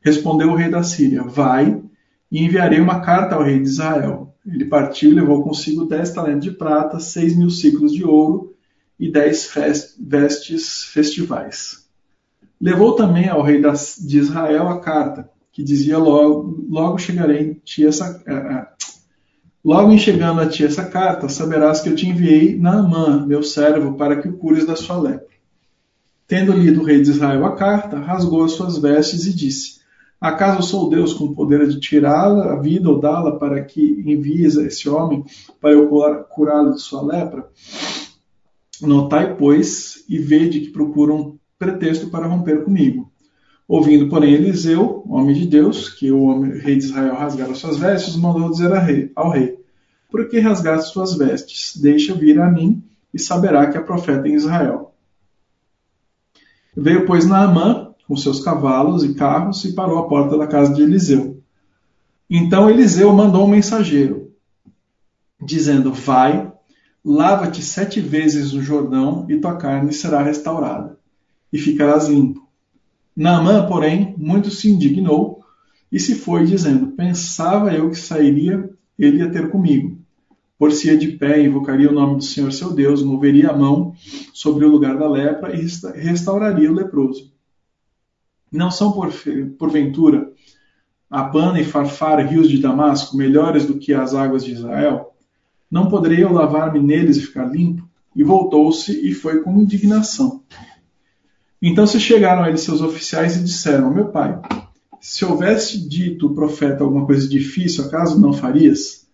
[0.00, 1.82] Respondeu o rei da Síria: Vai
[2.30, 6.44] e enviarei uma carta ao rei de Israel Ele partiu e levou consigo dez talentos
[6.44, 8.54] de prata, seis mil ciclos de ouro
[8.98, 9.50] e dez
[9.98, 11.86] vestes festivais.
[12.60, 17.86] Levou também ao rei de Israel a carta, que dizia logo, logo chegarei em ti
[17.86, 18.22] essa,
[19.66, 23.94] logo em chegando a ti essa carta, saberás que eu te enviei Naamã, meu servo,
[23.96, 25.26] para que o cures da sua lepra.
[26.28, 29.80] Tendo lido o rei de Israel a carta, rasgou as suas vestes e disse:
[30.20, 34.62] Acaso sou Deus com poder de tirá-la a vida ou dá-la para que envies a
[34.62, 35.24] esse homem
[35.60, 35.88] para eu
[36.30, 37.48] curá-lo de sua lepra?
[38.80, 43.10] Notai, pois, e vede que procuram pretexto para romper comigo.
[43.68, 48.14] Ouvindo, porém, Eliseu, homem de Deus, que o homem, rei de Israel rasgara suas vestes,
[48.14, 49.58] mandou dizer rei, ao rei:
[50.10, 51.76] Por que rasgaste suas vestes?
[51.76, 54.94] Deixa vir a mim e saberá que é profeta em Israel.
[56.76, 60.82] Veio, pois, Naamã com seus cavalos e carros e parou à porta da casa de
[60.82, 61.42] Eliseu.
[62.30, 64.32] Então Eliseu mandou um mensageiro,
[65.42, 66.52] dizendo: Vai,
[67.04, 70.98] lava-te sete vezes no Jordão e tua carne será restaurada,
[71.52, 72.45] e ficarás limpo.
[73.16, 75.42] Naamã, porém, muito se indignou
[75.90, 79.98] e se foi, dizendo: Pensava eu que sairia ele a ter comigo.
[80.58, 83.94] Por-se-ia de pé, invocaria o nome do Senhor seu Deus, moveria a mão
[84.32, 85.66] sobre o lugar da lepra e
[85.98, 87.32] restauraria o leproso.
[88.50, 89.12] Não são, por,
[89.58, 90.30] porventura,
[91.10, 95.14] Abana e Farfar, rios de Damasco, melhores do que as águas de Israel?
[95.70, 97.86] Não poderei eu lavar-me neles e ficar limpo?
[98.14, 100.42] E voltou-se e foi com indignação.
[101.68, 104.40] Então se chegaram a ele seus oficiais e disseram: Meu pai,
[105.00, 109.08] se houvesse dito o profeta alguma coisa difícil, acaso não farias?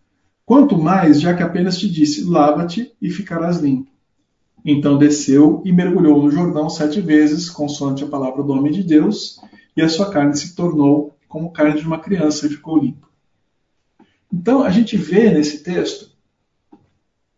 [0.45, 3.91] Quanto mais, já que apenas te disse, lava-te e ficarás limpo.
[4.63, 9.41] Então desceu e mergulhou no Jordão sete vezes, consoante a palavra do homem de Deus,
[9.75, 13.09] e a sua carne se tornou como carne de uma criança e ficou limpa.
[14.31, 16.11] Então a gente vê nesse texto,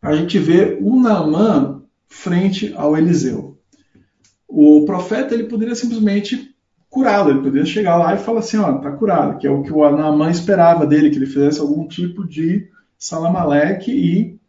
[0.03, 3.54] a gente vê o Naamã frente ao Eliseu.
[4.57, 6.55] O profeta ele poderia simplesmente
[6.89, 9.73] curá-lo, ele poderia chegar lá e falar assim, ó, tá curado, que é o que
[9.73, 14.41] o Naamã esperava dele, que ele fizesse algum tipo de Salamaleque e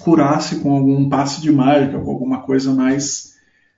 [0.00, 3.36] curasse com algum passe de mágica, com alguma coisa mais,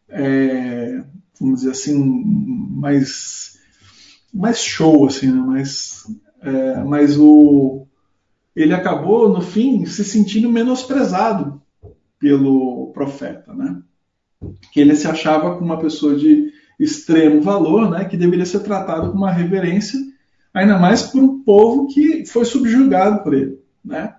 [0.09, 1.05] é,
[1.39, 2.25] vamos dizer assim,
[2.71, 3.59] mais,
[4.33, 5.41] mais show, assim, né?
[5.41, 6.07] mais,
[6.41, 7.87] é, mas o,
[8.57, 11.61] ele acabou, no fim, se sentindo menosprezado
[12.19, 13.83] pelo profeta, né?
[14.73, 18.05] Que ele se achava como uma pessoa de extremo valor, né?
[18.05, 19.99] Que deveria ser tratado com uma reverência,
[20.55, 24.15] ainda mais por um povo que foi subjugado por ele né?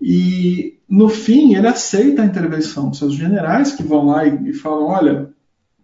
[0.00, 4.52] E no fim ele aceita a intervenção dos seus generais que vão lá e, e
[4.54, 5.30] falam, olha,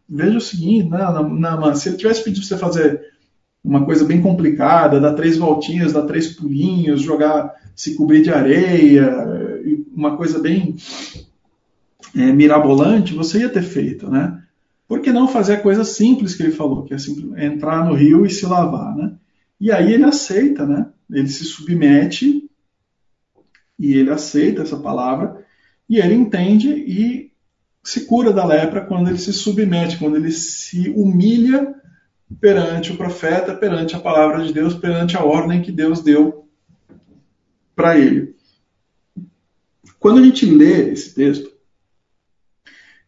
[0.08, 3.00] veja o seguinte, não, não, se ele tivesse pedido para você fazer
[3.62, 9.10] uma coisa bem complicada, dar três voltinhas, dar três pulinhos, jogar, se cobrir de areia,
[9.94, 10.76] uma coisa bem
[12.16, 14.42] é, mirabolante, você ia ter feito, né?
[14.86, 18.24] Por que não fazer a coisa simples que ele falou, que é entrar no rio
[18.24, 19.14] e se lavar, né?
[19.60, 20.86] E aí ele aceita, né?
[21.10, 22.48] Ele se submete
[23.78, 25.44] e ele aceita essa palavra
[25.88, 27.32] e ele entende e
[27.82, 31.74] se cura da lepra quando ele se submete, quando ele se humilha
[32.40, 36.48] perante o profeta, perante a palavra de Deus, perante a ordem que Deus deu
[37.74, 38.34] para ele.
[39.98, 41.53] Quando a gente lê esse texto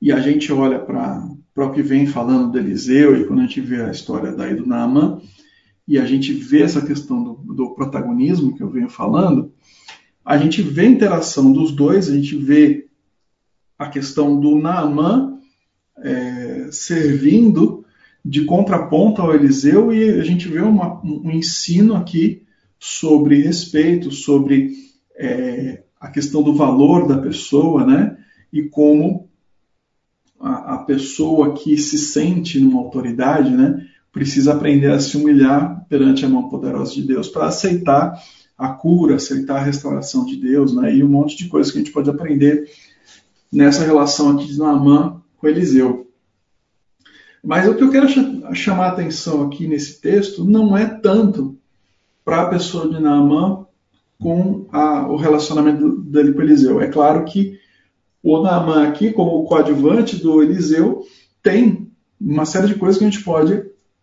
[0.00, 3.60] e a gente olha para o que vem falando de Eliseu e quando a gente
[3.60, 5.20] vê a história daí do Naaman
[5.88, 9.52] e a gente vê essa questão do, do protagonismo que eu venho falando,
[10.24, 12.88] a gente vê a interação dos dois, a gente vê
[13.78, 15.38] a questão do Naamã
[15.98, 17.84] é, servindo
[18.24, 22.42] de contraponto ao Eliseu e a gente vê uma, um ensino aqui
[22.78, 24.72] sobre respeito, sobre
[25.16, 28.18] é, a questão do valor da pessoa, né?
[28.52, 29.25] E como
[30.40, 33.86] a, a, pessoa que se sente numa autoridade, né?
[34.12, 38.20] Precisa aprender a se humilhar perante a mão poderosa de Deus para aceitar
[38.56, 40.94] a cura, aceitar a restauração de Deus, né?
[40.94, 42.70] E um monte de coisas que a gente pode aprender
[43.52, 46.10] nessa relação aqui de Naamã com Eliseu.
[47.44, 48.08] Mas o que eu quero
[48.54, 51.56] chamar a atenção aqui nesse texto não é tanto
[52.24, 53.66] para a pessoa de Naamã
[54.20, 56.80] com a, o relacionamento dele com Eliseu.
[56.80, 57.58] É claro que
[58.28, 61.06] o Naamã aqui, como coadjuvante do Eliseu,
[61.40, 63.52] tem uma série de coisas que a gente pode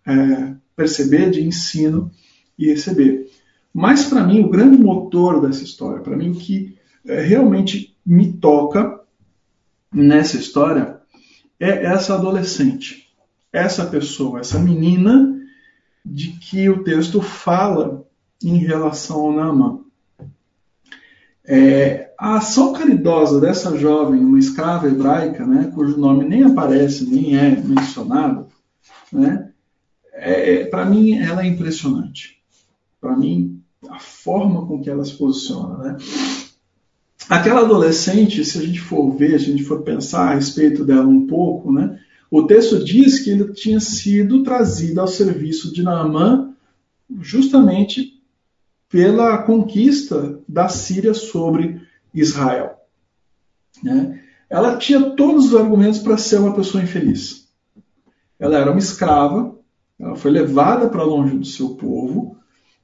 [0.07, 2.09] é, perceber de ensino
[2.57, 3.29] e receber.
[3.73, 8.31] Mas para mim, o grande motor dessa história, para mim, o que é, realmente me
[8.31, 8.97] toca
[9.93, 11.01] nessa história
[11.59, 13.09] é essa adolescente,
[13.51, 15.37] essa pessoa, essa menina
[16.05, 18.07] de que o texto fala
[18.41, 19.82] em relação ao Naaman.
[21.45, 27.37] É, a ação caridosa dessa jovem, uma escrava hebraica, né, cujo nome nem aparece, nem
[27.37, 28.47] é mencionado,
[29.11, 29.49] né,
[30.13, 32.41] é, para mim ela é impressionante.
[33.01, 35.77] Para mim, a forma com que ela se posiciona.
[35.79, 35.97] Né?
[37.27, 41.07] Aquela adolescente, se a gente for ver, se a gente for pensar a respeito dela
[41.07, 41.99] um pouco, né,
[42.31, 46.53] o texto diz que ele tinha sido trazido ao serviço de Naamã
[47.19, 48.22] justamente
[48.93, 51.81] pela conquista da Síria sobre
[52.13, 52.75] Israel.
[53.81, 54.21] Né?
[54.47, 57.47] Ela tinha todos os argumentos para ser uma pessoa infeliz.
[58.39, 59.55] Ela era uma escrava,
[59.99, 62.37] ela foi levada para longe do seu povo,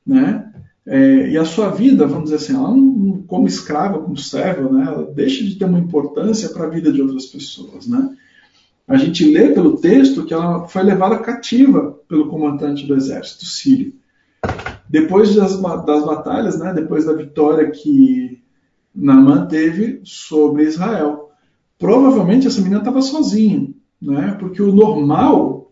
[0.04, 0.52] né?
[0.84, 4.86] É, e a sua vida, vamos dizer assim, ela não, como escrava, como serva, né?
[4.88, 8.18] Ela deixa de ter uma importância para a vida de outras pessoas, né?
[8.88, 13.94] A gente lê pelo texto que ela foi levada cativa pelo comandante do exército sírio.
[14.90, 16.74] Depois das, das batalhas, né?
[16.74, 18.42] Depois da vitória que
[18.94, 21.30] Naamã teve sobre Israel.
[21.78, 23.70] Provavelmente essa menina estava sozinha,
[24.02, 24.36] né?
[24.40, 25.72] porque o normal,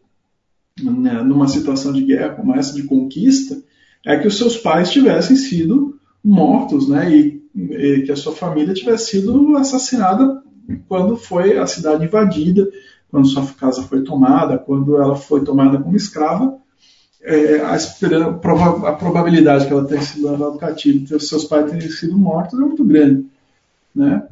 [0.82, 3.62] né, numa situação de guerra como essa, de conquista,
[4.06, 7.14] é que os seus pais tivessem sido mortos né?
[7.14, 10.42] e, e que a sua família tivesse sido assassinada
[10.88, 12.70] quando foi a cidade invadida,
[13.10, 16.58] quando sua casa foi tomada, quando ela foi tomada como escrava,
[17.28, 22.18] é, a, a, probabilidade que ela tenha sido levada cativo e seus pais terem sido
[22.18, 23.26] mortos é muito grande.
[23.94, 24.24] Né?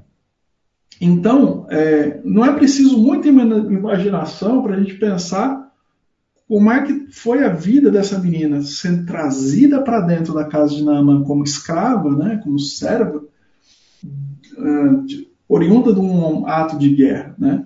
[1.01, 5.69] Então, é, não é preciso muita imaginação para a gente pensar
[6.47, 10.83] como é que foi a vida dessa menina sendo trazida para dentro da casa de
[10.83, 13.23] Naaman como escrava, né, como serva,
[15.05, 17.35] de, oriunda de um ato de guerra.
[17.37, 17.65] Né?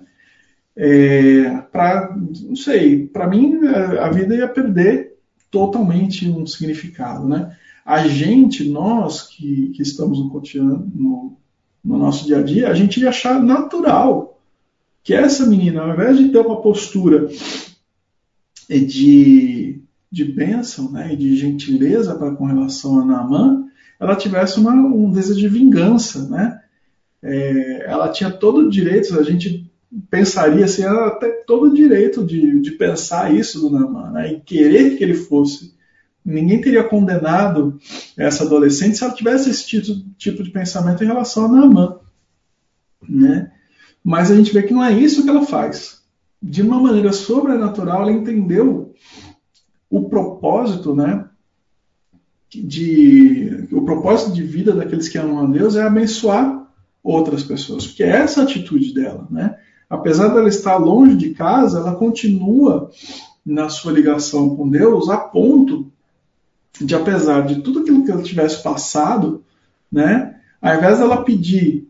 [0.74, 5.09] É, para, não sei, para mim a vida ia perder
[5.50, 7.26] totalmente um significado.
[7.26, 7.56] Né?
[7.84, 11.36] A gente, nós que, que estamos no cotidiano, no,
[11.84, 14.40] no nosso dia a dia, a gente ia achar natural
[15.02, 17.28] que essa menina, ao invés de ter uma postura
[18.68, 23.64] de, de bênção né, de gentileza para com relação a Naamã,
[23.98, 26.28] ela tivesse uma, um desejo de vingança.
[26.28, 26.60] Né?
[27.22, 29.69] É, ela tinha todo o direito, a gente
[30.08, 34.32] pensaria assim, ela ah, tem todo o direito de, de pensar isso do Naaman, né,
[34.32, 35.74] e querer que ele fosse.
[36.24, 37.78] Ninguém teria condenado
[38.16, 39.86] essa adolescente se ela tivesse esse tipo,
[40.16, 41.98] tipo de pensamento em relação a Naaman.
[43.08, 43.50] Né?
[44.04, 46.02] Mas a gente vê que não é isso que ela faz.
[46.42, 48.94] De uma maneira sobrenatural, ela entendeu
[49.88, 51.26] o propósito, né?
[52.48, 56.68] De, o propósito de vida daqueles que amam a Deus é abençoar
[57.02, 59.58] outras pessoas, porque é essa a atitude dela, né?
[59.90, 62.90] Apesar dela estar longe de casa, ela continua
[63.44, 65.90] na sua ligação com Deus a ponto
[66.80, 69.42] de, apesar de tudo aquilo que ela tivesse passado,
[69.90, 71.88] né, ao invés dela pedir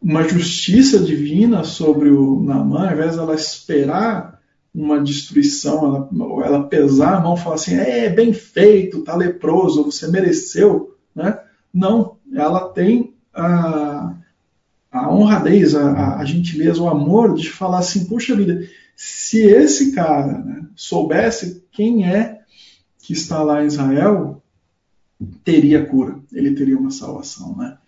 [0.00, 4.38] uma justiça divina sobre o Naamã, ao invés dela esperar
[4.74, 9.84] uma destruição, ela, ela pesar a mão e falar assim, é bem feito, tá leproso,
[9.84, 11.40] você mereceu, né?
[11.72, 14.14] Não, ela tem a,
[15.08, 20.38] a honradez, a, a, gentileza, o amor de falar assim, puxa vida, se esse cara
[20.38, 22.40] né, soubesse quem é
[22.98, 24.42] que está lá em Israel,
[25.42, 27.78] teria cura, ele teria uma salvação, né?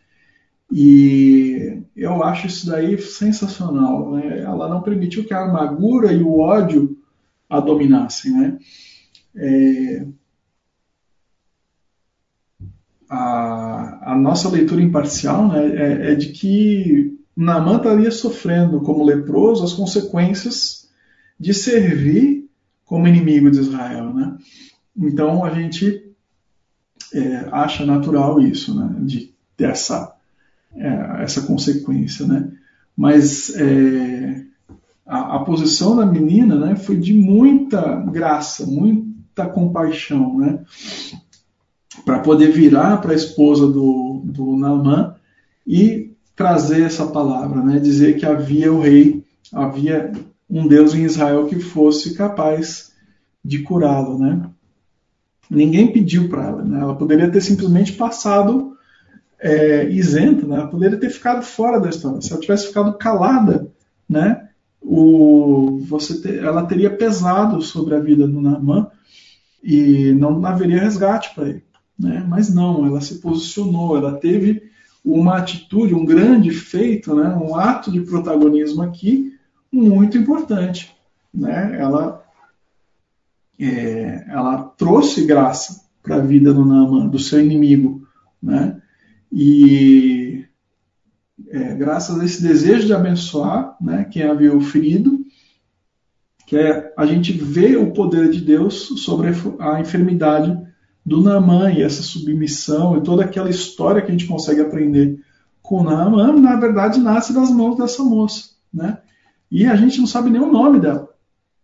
[0.73, 4.13] E eu acho isso daí sensacional.
[4.13, 4.41] Né?
[4.41, 6.97] Ela não permitiu que a amargura e o ódio
[7.49, 8.59] a dominassem, né?
[9.35, 10.07] É,
[13.11, 19.65] a, a nossa leitura imparcial né, é, é de que Naamã estaria sofrendo como leproso
[19.65, 20.89] as consequências
[21.39, 22.49] de servir
[22.85, 24.15] como inimigo de Israel.
[24.15, 24.37] Né?
[24.97, 26.13] Então a gente
[27.13, 30.15] é, acha natural isso, né, de ter essa,
[30.77, 32.25] é, essa consequência.
[32.27, 32.49] Né?
[32.97, 34.45] Mas é,
[35.05, 40.39] a, a, posição da menina né, foi de muita graça, muita compaixão.
[40.39, 40.61] Né?
[42.05, 44.57] Para poder virar para a esposa do, do
[45.67, 47.79] e trazer essa palavra, né?
[47.79, 50.13] dizer que havia o rei, havia
[50.49, 52.93] um Deus em Israel que fosse capaz
[53.45, 54.19] de curá-lo.
[54.19, 54.49] Né?
[55.51, 56.81] Ninguém pediu para ela, né?
[56.81, 58.77] ela poderia ter simplesmente passado
[59.39, 60.57] é, isenta, né?
[60.57, 62.21] ela poderia ter ficado fora da história.
[62.23, 63.69] Se ela tivesse ficado calada,
[64.09, 64.49] né?
[64.81, 68.89] o, você ter, ela teria pesado sobre a vida do Naaman
[69.63, 71.70] e não haveria resgate para ele.
[72.01, 72.25] Né?
[72.27, 74.71] Mas não, ela se posicionou, ela teve
[75.05, 77.29] uma atitude, um grande feito, né?
[77.35, 79.37] um ato de protagonismo aqui
[79.71, 80.97] muito importante.
[81.33, 81.79] Né?
[81.79, 82.25] Ela,
[83.59, 88.09] é, ela trouxe graça para a vida do Naaman, do seu inimigo.
[88.43, 88.81] Né?
[89.31, 90.47] E
[91.49, 95.21] é, graças a esse desejo de abençoar né, quem havia o ferido,
[96.47, 99.29] que é a gente vê o poder de Deus sobre
[99.59, 100.70] a enfermidade
[101.05, 105.21] do Naamã e essa submissão e toda aquela história que a gente consegue aprender
[105.63, 108.51] com o Naamã, na verdade, nasce das mãos dessa moça.
[108.73, 108.99] Né?
[109.51, 111.09] E a gente não sabe nem o nome dela.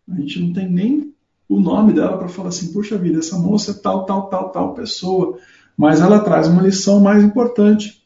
[0.09, 1.15] A gente não tem nem
[1.49, 4.75] o nome dela para falar assim, puxa vida, essa moça é tal, tal, tal, tal
[4.75, 5.39] pessoa.
[5.77, 8.03] Mas ela traz uma lição mais importante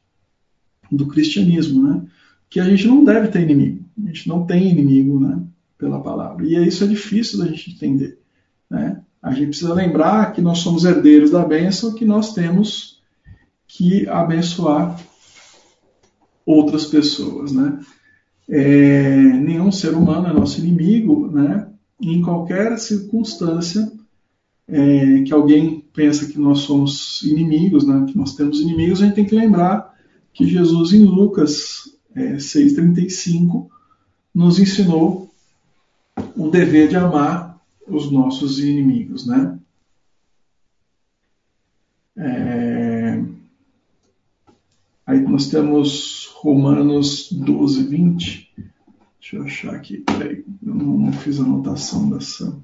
[0.90, 2.02] do cristianismo, né?
[2.48, 3.84] Que a gente não deve ter inimigo.
[4.02, 5.40] A gente não tem inimigo, né?
[5.78, 6.44] Pela palavra.
[6.44, 8.18] E isso é difícil da gente entender,
[8.68, 9.00] né?
[9.22, 13.00] A gente precisa lembrar que nós somos herdeiros da bênção, que nós temos
[13.66, 14.98] que abençoar
[16.44, 17.78] outras pessoas, né?
[18.48, 21.70] É, nenhum ser humano é nosso inimigo, né?
[22.00, 23.92] em qualquer circunstância
[24.66, 29.16] é, que alguém pensa que nós somos inimigos, né, que nós temos inimigos, a gente
[29.16, 29.94] tem que lembrar
[30.32, 33.66] que Jesus em Lucas é, 6,35
[34.34, 35.30] nos ensinou
[36.36, 37.49] o dever de amar
[37.86, 39.58] os nossos inimigos, né?
[42.16, 43.22] É...
[45.06, 48.54] Aí nós temos Romanos 12, 20.
[49.20, 52.56] Deixa eu achar aqui, peraí, eu não, não fiz anotação dessa.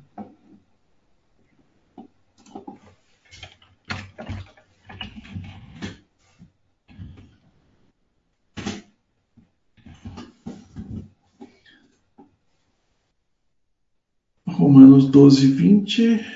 [14.67, 16.27] Romanos 12, 20.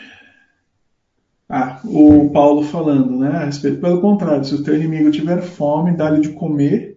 [1.49, 3.29] Ah, o Paulo falando, né?
[3.29, 6.97] A respeito, pelo contrário, se o teu inimigo tiver fome, dá-lhe de comer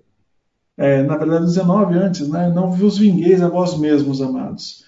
[0.77, 2.51] é, na verdade 19 antes, né?
[2.53, 4.85] Não vos vingueis a vós mesmos, amados,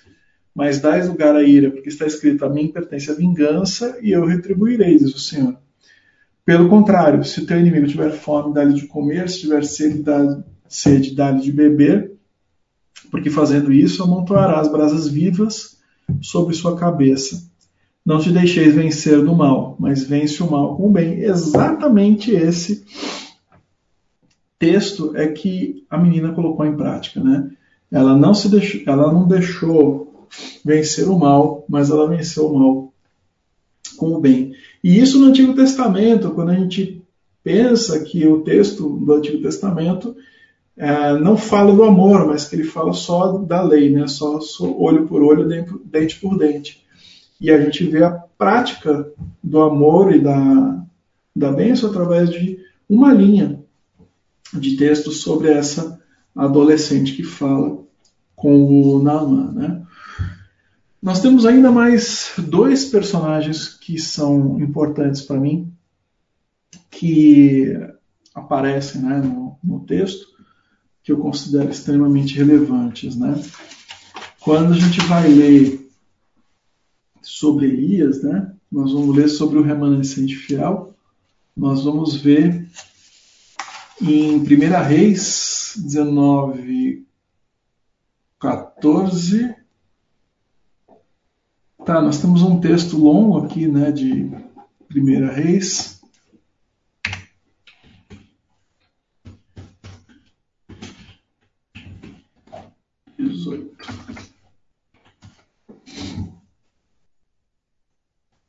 [0.54, 4.24] mas dais lugar à ira, porque está escrito: A mim pertence a vingança e eu
[4.24, 5.58] retribuirei, diz o Senhor.
[6.46, 10.44] Pelo contrário, se o teu inimigo tiver fome, dá-lhe de comer, se tiver sede, dá,
[10.68, 12.12] sede dá-lhe de beber,
[13.10, 15.75] porque fazendo isso amontoarás brasas vivas
[16.22, 17.50] sobre sua cabeça.
[18.06, 21.20] Não te deixeis vencer do mal, mas vence o mal com o bem.
[21.20, 22.86] Exatamente esse
[24.60, 27.50] texto é que a menina colocou em prática, né?
[27.92, 30.28] Ela não se deixou, ela não deixou
[30.64, 32.94] vencer o mal, mas ela venceu o mal
[33.98, 34.54] com o bem.
[34.84, 37.02] E isso no Antigo Testamento, quando a gente
[37.44, 40.16] pensa que o texto do Antigo Testamento
[40.78, 44.08] é, não fala do amor, mas que ele fala só da lei, né?
[44.08, 45.48] Só, só olho por olho,
[45.86, 46.86] dente por dente.
[47.40, 49.12] E a gente vê a prática
[49.44, 50.84] do amor e da,
[51.36, 52.60] da bênção através de
[52.90, 53.60] uma linha
[54.54, 56.00] de textos sobre essa
[56.36, 57.80] adolescente que fala
[58.36, 59.52] com o Naaman.
[59.52, 59.82] Né?
[61.02, 65.72] Nós temos ainda mais dois personagens que são importantes para mim,
[66.92, 67.74] que
[68.34, 70.35] aparecem né, no, no, texto,
[71.06, 73.16] que eu considero extremamente relevantes.
[73.16, 73.40] Né?
[74.42, 75.88] Quando a gente vai ler
[77.22, 80.96] sobre Elias, né, nós vamos ler sobre o remanescente fiel,
[81.56, 82.68] nós vamos ver
[84.02, 84.44] em 1
[84.84, 87.06] Reis 19,
[88.40, 89.56] 14.
[91.86, 94.32] Tá, nós temos um texto longo aqui, né, de
[94.94, 95.95] 1 Reis.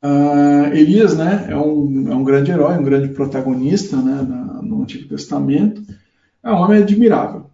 [0.07, 4.83] Uh, Elias, né, é um, é um grande herói, um grande protagonista, né, na, no
[4.83, 5.81] Antigo Testamento.
[6.41, 7.49] É um homem admirável,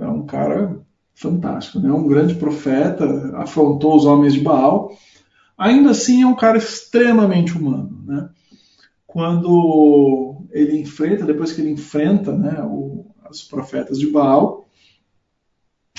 [0.00, 0.78] é um cara
[1.14, 3.04] fantástico, né, um grande profeta,
[3.36, 4.96] afrontou os homens de Baal.
[5.58, 8.28] Ainda assim, é um cara extremamente humano, né.
[9.04, 14.64] Quando ele enfrenta, depois que ele enfrenta, né, o, os profetas de Baal,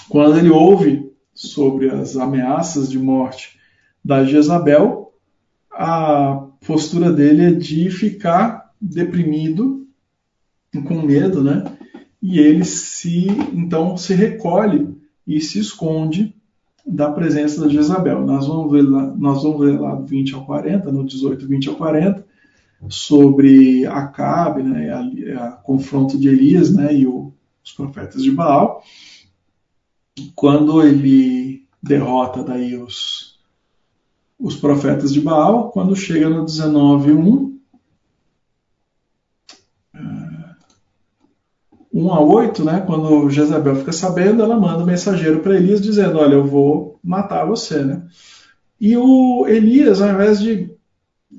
[0.08, 3.60] quando ele ouve sobre as ameaças de morte
[4.05, 5.07] da Jezabel,
[5.78, 9.88] a postura dele é de ficar deprimido,
[10.88, 11.63] com medo, né?
[12.21, 16.36] E ele se então se recolhe e se esconde
[16.86, 18.25] da presença da Jezabel.
[18.25, 21.69] Nós vamos ver lá, nós vamos ver lá do 20 ao 40, no 18, 20
[21.69, 22.25] ao 40,
[22.89, 27.32] sobre Acabe, né, a, a confronto de Elias, né, e o,
[27.63, 28.84] os profetas de Baal.
[30.34, 33.16] Quando ele derrota daí os
[34.40, 37.58] os profetas de Baal, quando chega no 19.1,
[41.98, 46.20] 1 a 8, né, quando Jezabel fica sabendo, ela manda um mensageiro para Elias dizendo,
[46.20, 48.06] olha, eu vou matar você, né?
[48.80, 50.70] E o Elias, ao invés de...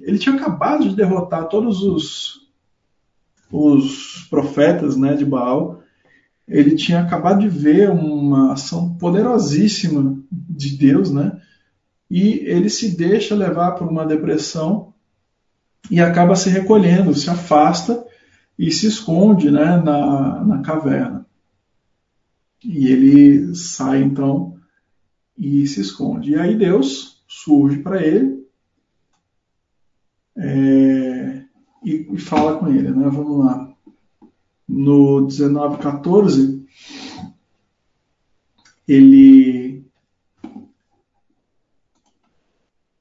[0.02, 2.48] Ele tinha acabado de derrotar todos os,
[3.52, 5.80] os profetas né, de Baal,
[6.46, 11.40] ele tinha acabado de ver uma ação poderosíssima de Deus, né?
[12.10, 14.92] E ele se deixa levar por uma depressão
[15.90, 18.04] e acaba se recolhendo, se afasta
[18.58, 21.26] e se esconde né, na, na caverna.
[22.64, 24.58] E ele sai então
[25.36, 26.32] e se esconde.
[26.32, 28.38] E aí Deus surge para ele
[30.40, 31.44] é,
[31.84, 32.90] e, e, fala com ele.
[32.90, 33.08] Né?
[33.08, 33.74] Vamos lá.
[34.68, 36.64] No 1914,
[38.86, 39.84] ele.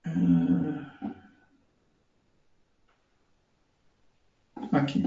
[0.03, 0.09] É,
[4.71, 5.03] aqui.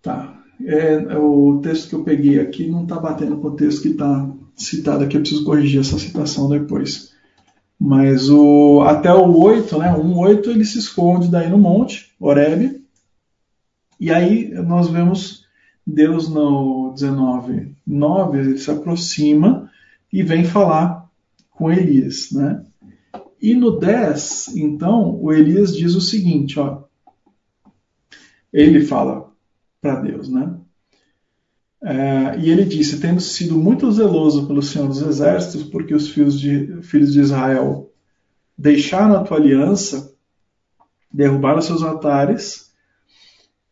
[0.00, 0.42] Tá.
[0.72, 4.28] É, o texto que eu peguei aqui não está batendo com o texto que está
[4.56, 5.16] citado aqui.
[5.16, 7.12] Eu preciso corrigir essa citação depois.
[7.78, 12.80] Mas o, até o 8, né, 1, 8, ele se esconde daí no monte, Oreb.
[14.00, 15.44] E aí nós vemos
[15.86, 19.70] Deus no 19, 9, ele se aproxima
[20.12, 21.10] e vem falar
[21.50, 22.64] com Elias, né?
[23.40, 26.84] E no 10, então, o Elias diz o seguinte, ó.
[28.52, 29.32] Ele fala
[29.80, 30.54] para Deus, né?
[31.84, 36.38] É, e ele disse: Tendo sido muito zeloso pelo Senhor dos Exércitos, porque os filhos
[36.38, 37.90] de, filhos de Israel
[38.56, 40.14] deixaram a tua aliança,
[41.12, 42.70] derrubaram seus altares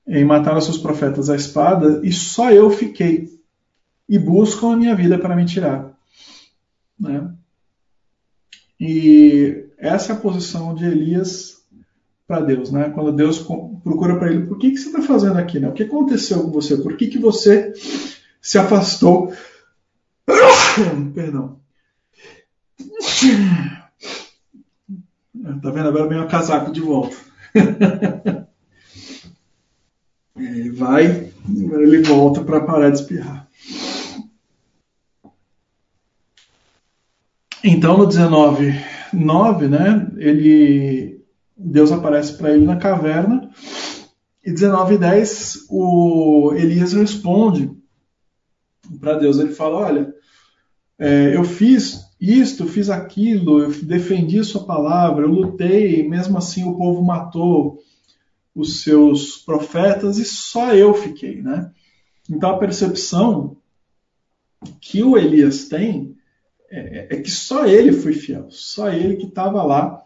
[0.07, 3.29] e mataram seus profetas à espada, e só eu fiquei,
[4.09, 5.97] e buscam a minha vida para me tirar.
[6.99, 7.33] Né?
[8.81, 11.60] E essa é a posição de Elias
[12.31, 12.91] para Deus, né?
[12.91, 15.69] Quando Deus procura para ele, por que, que você está fazendo aqui, né?
[15.69, 16.77] O que aconteceu com você?
[16.77, 17.73] Por que, que você
[18.41, 19.35] se afastou?
[21.13, 21.59] Perdão.
[25.63, 25.89] Tá vendo?
[25.89, 27.17] Agora vem o casaco de volta.
[30.37, 33.49] ele vai, agora ele volta para parar de espirrar.
[37.65, 38.75] Então, no 19,
[39.15, 41.20] 9, né, ele,
[41.63, 43.51] Deus aparece para ele na caverna,
[44.43, 47.71] e 19 e 10, o Elias responde
[48.99, 49.39] para Deus.
[49.39, 50.15] Ele fala: Olha,
[50.99, 56.77] é, eu fiz isto, fiz aquilo, eu defendi sua palavra, eu lutei, mesmo assim o
[56.77, 57.79] povo matou
[58.55, 61.71] os seus profetas e só eu fiquei, né?
[62.29, 63.57] Então a percepção
[64.81, 66.17] que o Elias tem
[66.71, 70.03] é, é que só ele foi fiel, só ele que estava lá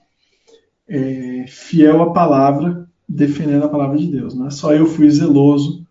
[0.88, 4.34] é, fiel à palavra, defendendo a palavra de Deus.
[4.34, 4.50] Né?
[4.50, 5.86] Só eu fui zeloso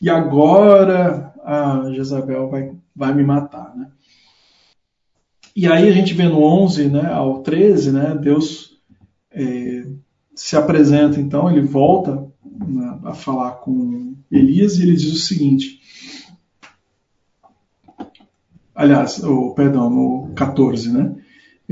[0.00, 3.74] e agora a Jezabel vai, vai me matar.
[3.76, 3.90] Né?
[5.54, 8.80] E aí a gente vê no 11 né, ao 13, né, Deus
[9.30, 9.86] é,
[10.34, 15.80] se apresenta então, ele volta né, a falar com Elias e ele diz o seguinte:
[18.74, 21.21] aliás, oh, perdão, no 14, né?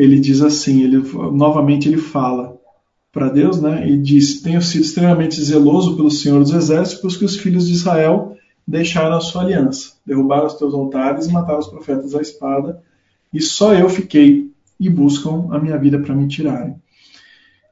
[0.01, 0.97] Ele diz assim, ele
[1.33, 2.59] novamente ele fala
[3.13, 3.89] para Deus, né?
[3.89, 8.37] E diz: "Tenho sido extremamente zeloso pelo Senhor dos Exércitos, porque os filhos de Israel
[8.67, 12.83] deixaram a sua aliança, derrubaram os teus altares mataram os profetas à espada,
[13.33, 16.77] e só eu fiquei e buscam a minha vida para me tirarem."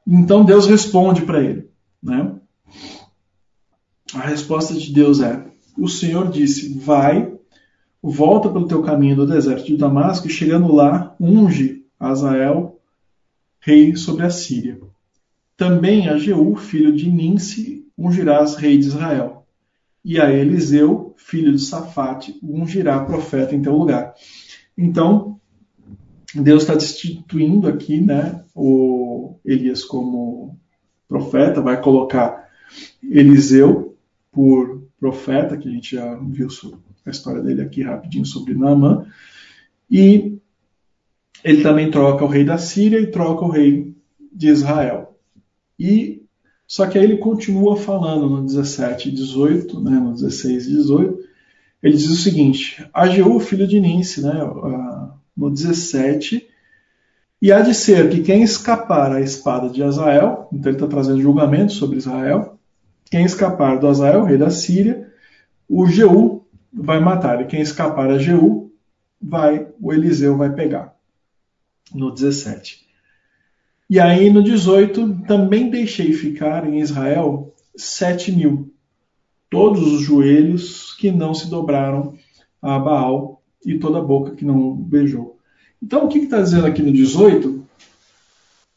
[0.05, 1.67] Então Deus responde para ele,
[2.01, 2.33] né?
[4.13, 5.45] A resposta de Deus é:
[5.77, 7.31] O Senhor disse: Vai
[8.01, 12.79] volta pelo teu caminho do deserto de Damasco e chegando lá, unge Azael,
[13.59, 14.79] rei sobre a Síria.
[15.57, 19.45] Também a Jeú, filho de Ninse, ungirás rei de Israel.
[20.03, 24.13] E a Eliseu, filho de Safate, ungirá profeta em teu lugar.
[24.77, 25.39] Então,
[26.33, 30.57] Deus está destituindo aqui né, o Elias como
[31.07, 32.49] profeta, vai colocar
[33.03, 33.97] Eliseu
[34.31, 36.47] por profeta, que a gente já viu
[37.05, 39.05] a história dele aqui rapidinho sobre Naamã.
[39.89, 40.37] E
[41.43, 43.95] ele também troca o rei da Síria e troca o rei
[44.31, 45.17] de Israel.
[45.77, 46.23] E
[46.67, 51.19] só que aí ele continua falando no 17 e 18, né, no 16 e 18,
[51.81, 54.33] ele diz o seguinte: Ageu, filho de Ninse, né,
[55.35, 56.47] no 17,
[57.41, 61.21] e há de ser que quem escapar à espada de Azael, então ele está trazendo
[61.21, 62.59] julgamento sobre Israel,
[63.09, 65.09] quem escapar do Azael, rei da Síria,
[65.67, 67.41] o Jeú vai matar.
[67.41, 68.71] E quem escapar a Jeú,
[69.21, 70.93] vai, o Eliseu vai pegar.
[71.93, 72.85] No 17.
[73.89, 78.71] E aí no 18, também deixei ficar em Israel sete mil,
[79.49, 82.13] todos os joelhos que não se dobraram
[82.61, 85.37] a Baal e toda a boca que não beijou.
[85.81, 87.65] Então o que está dizendo aqui no 18?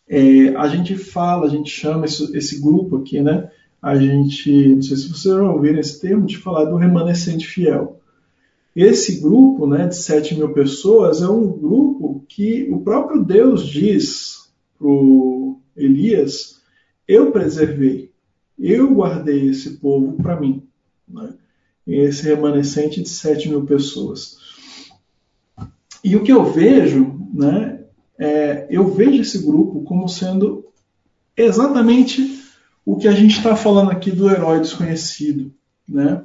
[0.09, 3.51] É, a gente fala, a gente chama esse, esse grupo aqui, né?
[3.83, 8.01] a gente, não sei se vocês já ouviram esse termo, de falar do remanescente fiel.
[8.75, 14.51] Esse grupo né, de 7 mil pessoas é um grupo que o próprio Deus diz
[14.79, 14.89] para
[15.77, 16.61] Elias:
[17.07, 18.11] Eu preservei,
[18.59, 20.63] eu guardei esse povo para mim.
[21.07, 21.35] Né?
[21.87, 24.39] Esse remanescente de 7 mil pessoas.
[26.03, 27.85] E o que eu vejo, né,
[28.19, 30.65] é, eu vejo esse grupo como sendo
[31.37, 32.43] exatamente
[32.85, 35.53] o que a gente está falando aqui do herói desconhecido.
[35.89, 36.25] Né?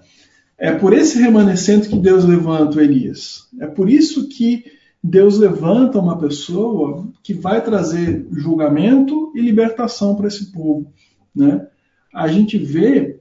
[0.57, 3.47] É por esse remanescente que Deus levanta Elias.
[3.59, 4.65] É por isso que
[5.03, 10.91] Deus levanta uma pessoa que vai trazer julgamento e libertação para esse povo.
[11.35, 11.67] Né?
[12.13, 13.19] A gente vê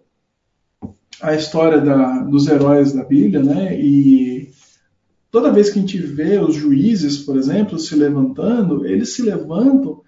[1.20, 3.78] a história da, dos heróis da Bíblia, né?
[3.78, 4.50] e
[5.30, 10.00] toda vez que a gente vê os juízes, por exemplo, se levantando, eles se levantam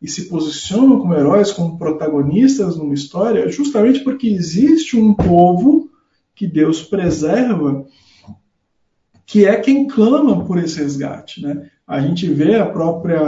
[0.00, 5.89] e se posicionam como heróis, como protagonistas numa história, justamente porque existe um povo
[6.40, 7.84] que Deus preserva,
[9.26, 11.42] que é quem clama por esse resgate.
[11.42, 11.68] Né?
[11.86, 13.20] A gente vê a própria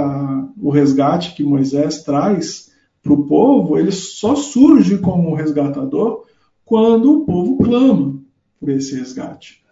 [0.58, 6.24] o resgate que Moisés traz para o povo, ele só surge como resgatador
[6.64, 8.18] quando o povo clama
[8.58, 9.62] por esse resgate.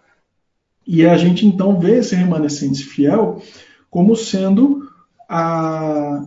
[0.86, 3.40] E a gente então vê esse remanescente fiel
[3.88, 4.86] como sendo
[5.26, 6.26] a,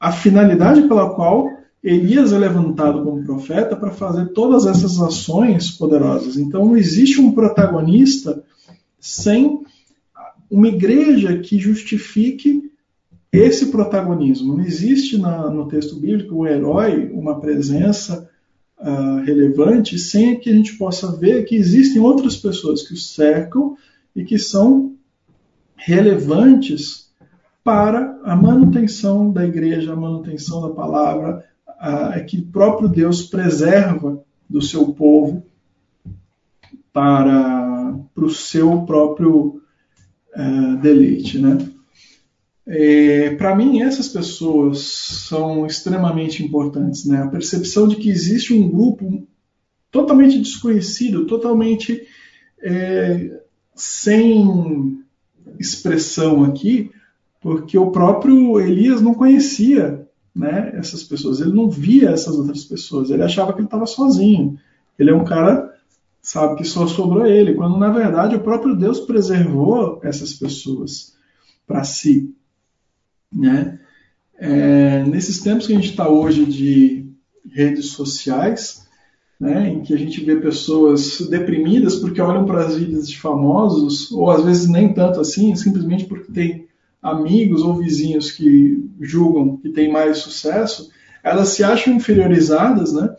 [0.00, 1.46] a finalidade pela qual
[1.84, 6.38] Elias é levantado como profeta para fazer todas essas ações poderosas.
[6.38, 8.42] Então não existe um protagonista
[8.98, 9.60] sem
[10.50, 12.72] uma igreja que justifique
[13.30, 14.56] esse protagonismo.
[14.56, 18.30] Não existe na, no texto bíblico um herói, uma presença
[18.78, 23.76] uh, relevante, sem que a gente possa ver que existem outras pessoas que o cercam
[24.16, 24.94] e que são
[25.76, 27.10] relevantes
[27.62, 31.44] para a manutenção da igreja, a manutenção da palavra,
[32.14, 35.44] é que próprio Deus preserva do seu povo
[36.92, 39.60] para, para o seu próprio
[40.34, 41.38] é, deleite.
[41.38, 41.58] Né?
[42.66, 44.80] É, para mim, essas pessoas
[45.28, 47.04] são extremamente importantes.
[47.04, 47.18] Né?
[47.18, 49.26] A percepção de que existe um grupo
[49.90, 52.06] totalmente desconhecido, totalmente
[52.62, 53.40] é,
[53.74, 55.04] sem
[55.58, 56.90] expressão aqui,
[57.40, 60.03] porque o próprio Elias não conhecia
[60.34, 64.58] né, essas pessoas, ele não via essas outras pessoas, ele achava que ele estava sozinho.
[64.98, 65.72] Ele é um cara,
[66.20, 71.14] sabe, que só sobrou ele, quando na verdade o próprio Deus preservou essas pessoas
[71.66, 72.34] para si.
[73.32, 73.78] Né?
[74.36, 77.06] É, nesses tempos que a gente está hoje de
[77.52, 78.84] redes sociais,
[79.38, 84.10] né, em que a gente vê pessoas deprimidas porque olham para as vidas de famosos,
[84.10, 86.63] ou às vezes nem tanto assim, simplesmente porque tem
[87.04, 90.90] amigos ou vizinhos que julgam que tem mais sucesso,
[91.22, 93.14] elas se acham inferiorizadas, né?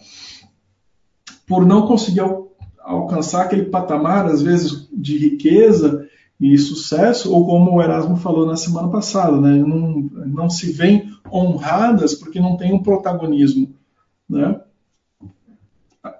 [1.45, 2.43] Por não conseguir al
[2.79, 6.07] alcançar aquele patamar, às vezes, de riqueza
[6.39, 9.57] e sucesso, ou como o Erasmo falou na semana passada, né?
[9.57, 13.73] Não, não se veem honradas porque não tem um protagonismo,
[14.29, 14.59] né?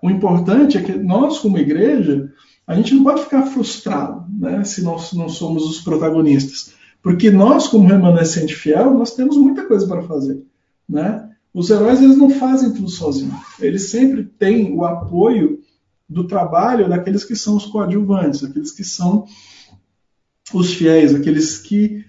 [0.01, 2.31] O importante é que nós, como igreja,
[2.65, 4.63] a gente não pode ficar frustrado, né?
[4.63, 6.73] Se nós não somos os protagonistas.
[7.05, 10.41] Porque nós, como remanescente fiel, nós temos muita coisa para fazer.
[10.89, 11.29] Né?
[11.53, 13.35] Os heróis eles não fazem tudo sozinhos.
[13.59, 15.59] Eles sempre têm o apoio
[16.09, 19.27] do trabalho daqueles que são os coadjuvantes, aqueles que são
[20.51, 22.03] os fiéis, aqueles que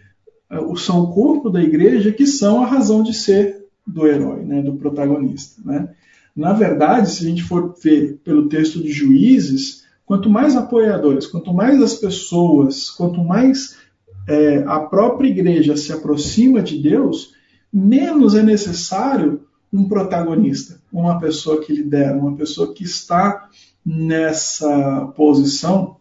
[0.50, 4.62] uh, são o corpo da igreja, que são a razão de ser do herói, né,
[4.62, 5.60] do protagonista.
[5.62, 5.90] Né?
[6.34, 11.52] Na verdade, se a gente for ver pelo texto de Juízes, quanto mais apoiadores, quanto
[11.52, 13.76] mais as pessoas, quanto mais
[14.26, 17.32] é, a própria igreja se aproxima de Deus,
[17.72, 23.48] menos é necessário um protagonista, uma pessoa que lidera, uma pessoa que está
[23.84, 25.96] nessa posição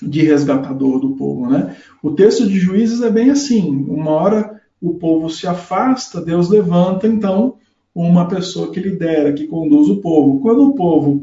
[0.00, 1.48] de resgatador do povo.
[1.48, 1.76] Né?
[2.02, 7.06] O texto de Juízes é bem assim: uma hora o povo se afasta, Deus levanta
[7.06, 7.56] então
[7.94, 10.40] uma pessoa que lidera, que conduz o povo.
[10.40, 11.22] Quando o povo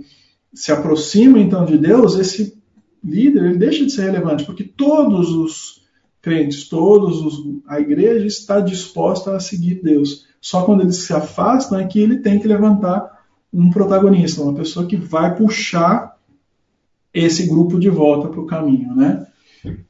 [0.53, 2.57] se aproxima então de Deus, esse
[3.03, 5.79] líder ele deixa de ser relevante, porque todos os
[6.21, 10.25] crentes todos, os, a igreja está disposta a seguir Deus.
[10.41, 13.19] Só quando eles se afastam é que ele tem que levantar
[13.53, 16.17] um protagonista, uma pessoa que vai puxar
[17.13, 19.25] esse grupo de volta para o caminho, né?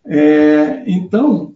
[0.06, 1.54] É, então,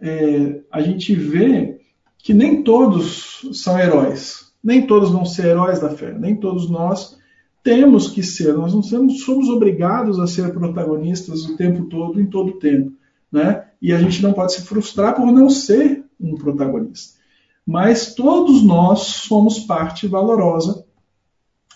[0.00, 1.80] é, a gente vê
[2.18, 7.18] que nem todos são heróis, nem todos vão ser heróis da fé, nem todos nós
[7.62, 12.26] temos que ser, nós não somos, somos obrigados a ser protagonistas o tempo todo, em
[12.26, 12.92] todo o tempo,
[13.32, 13.67] né?
[13.80, 17.18] E a gente não pode se frustrar por não ser um protagonista.
[17.66, 20.84] Mas todos nós somos parte valorosa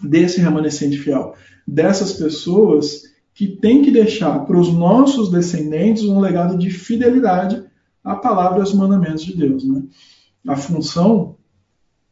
[0.01, 1.35] desse remanescente fiel,
[1.67, 3.03] dessas pessoas
[3.35, 7.63] que tem que deixar para os nossos descendentes um legado de fidelidade
[8.03, 9.65] à palavra e aos mandamentos de Deus.
[9.65, 9.83] Né?
[10.47, 11.37] A função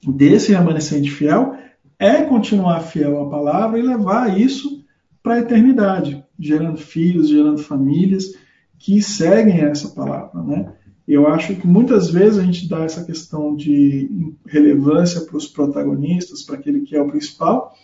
[0.07, 1.57] desse remanescente fiel
[1.99, 4.85] é continuar fiel à palavra e levar isso
[5.23, 8.35] para a eternidade, gerando filhos, gerando famílias
[8.81, 10.43] que seguem essa palavra.
[10.43, 10.73] Né?
[11.07, 16.43] Eu acho que muitas vezes a gente dá essa questão de relevância para os protagonistas,
[16.43, 17.75] para aquele que é o principal,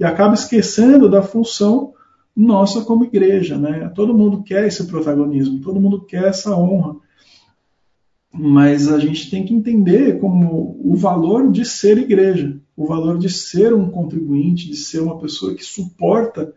[0.00, 1.92] e acaba esquecendo da função
[2.34, 3.58] nossa como igreja.
[3.58, 3.92] Né?
[3.94, 6.96] Todo mundo quer esse protagonismo, todo mundo quer essa honra.
[8.32, 13.28] Mas a gente tem que entender como o valor de ser igreja, o valor de
[13.28, 16.52] ser um contribuinte, de ser uma pessoa que suporta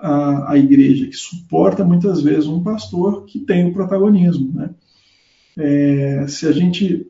[0.00, 4.52] a, a igreja, que suporta muitas vezes um pastor que tem o protagonismo.
[4.54, 4.70] Né?
[5.58, 7.06] é, se a gente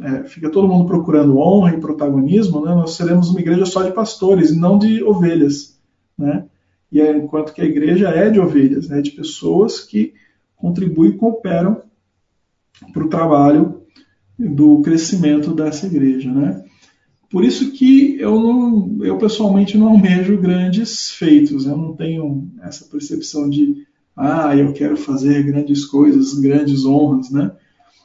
[0.00, 3.92] é, fica todo mundo procurando honra e protagonismo, né, nós seremos uma igreja só de
[3.92, 5.78] pastores não de ovelhas.
[6.16, 6.46] Né?
[6.90, 10.14] E é, enquanto que a igreja é de ovelhas, é de pessoas que
[10.56, 11.82] contribuem e cooperam
[12.92, 13.82] para o trabalho
[14.38, 16.32] do crescimento dessa igreja.
[16.32, 16.64] Né?
[17.30, 22.84] Por isso que eu, não, eu pessoalmente não almejo grandes feitos, eu não tenho essa
[22.86, 27.52] percepção de ah, eu quero fazer grandes coisas, grandes honras, né?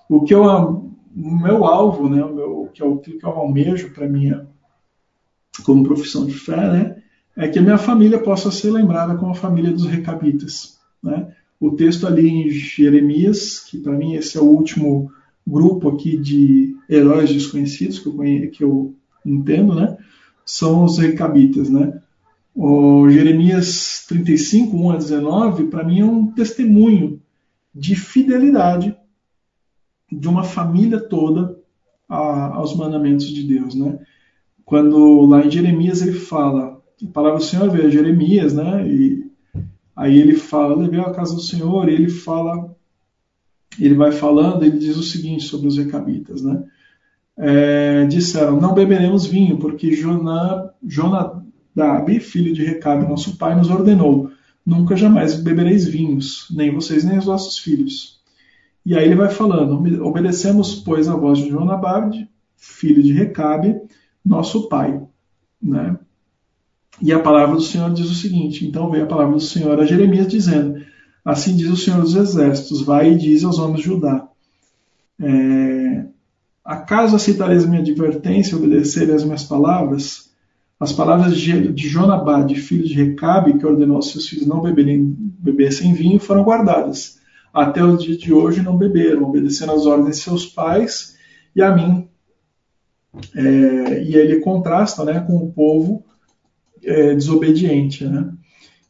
[0.09, 4.07] o que eu, o meu alvo, né, o meu, que o que eu almejo para
[4.07, 4.47] minha
[5.63, 7.03] como profissão de fé, né,
[7.35, 11.33] é que a minha família possa ser lembrada como a família dos recabitas, né?
[11.59, 15.11] O texto ali em Jeremias, que para mim esse é o último
[15.47, 18.93] grupo aqui de heróis desconhecidos que eu, que eu
[19.25, 19.97] entendo, né?
[20.45, 22.01] São os recabitas, né?
[22.53, 27.19] O Jeremias 35, 1 a 19, para mim é um testemunho
[27.73, 28.95] de fidelidade
[30.09, 31.57] de uma família toda
[32.07, 33.99] a, aos mandamentos de Deus, né?
[34.63, 38.87] Quando lá em Jeremias ele fala, a palavra do Senhor veio a Jeremias, né?
[38.87, 39.29] E
[39.95, 42.75] aí ele fala, levei a casa do Senhor, e ele fala,
[43.79, 46.63] ele vai falando, ele diz o seguinte sobre os recabitas, né?
[47.37, 50.71] É, disseram, não beberemos vinho, porque Jonadab,
[52.21, 54.31] filho de Recabe, nosso pai, nos ordenou,
[54.65, 58.21] nunca jamais bebereis vinhos, nem vocês nem os vossos filhos.
[58.85, 62.15] E aí ele vai falando: obedecemos, pois, a voz de Jonabad,
[62.55, 63.81] filho de Recabe,
[64.23, 65.01] nosso pai.
[65.61, 65.97] Né?
[67.01, 69.85] E a palavra do Senhor diz o seguinte: então veio a palavra do Senhor a
[69.85, 70.81] Jeremias dizendo:
[71.23, 74.27] Assim diz o Senhor dos Exércitos: Vai e diz aos homens de Judá:
[75.19, 76.05] é,
[76.65, 80.31] Acaso aceitareis minha advertência e obedecerem as minhas palavras?
[80.79, 85.93] As palavras de Jonabad, filho de Recabe, que ordenou aos seus filhos não beberem, bebessem
[85.93, 87.15] vinho, foram guardadas
[87.55, 91.15] até o dia de hoje não beberam, obedecendo às ordens de seus pais
[91.55, 92.09] e a mim.
[93.33, 96.03] É, e ele contrasta né, com o povo
[96.83, 98.03] é, desobediente.
[98.03, 98.29] Né?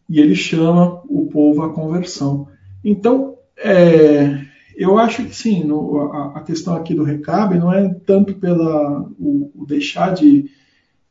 [0.09, 2.47] E ele chama o povo à conversão.
[2.83, 4.44] Então, é,
[4.75, 9.01] eu acho que sim, no, a, a, questão aqui do recabe não é tanto pela
[9.19, 10.49] o, o deixar de,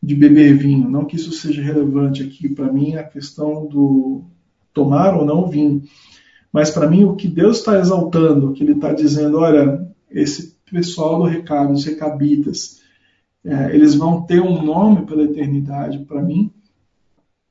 [0.02, 4.24] de beber vinho, não que isso seja relevante aqui para mim, a questão do
[4.72, 5.82] tomar ou não vinho
[6.54, 11.18] mas para mim, o que Deus está exaltando, que Ele está dizendo, olha, esse pessoal
[11.18, 12.80] do recado, os recabitas,
[13.44, 16.52] é, eles vão ter um nome pela eternidade, para mim,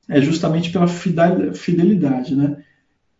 [0.08, 2.63] é justamente pela fidelidade, né?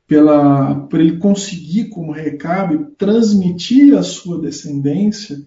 [0.07, 5.43] Pela, por ele conseguir, como recabe, transmitir à sua descendência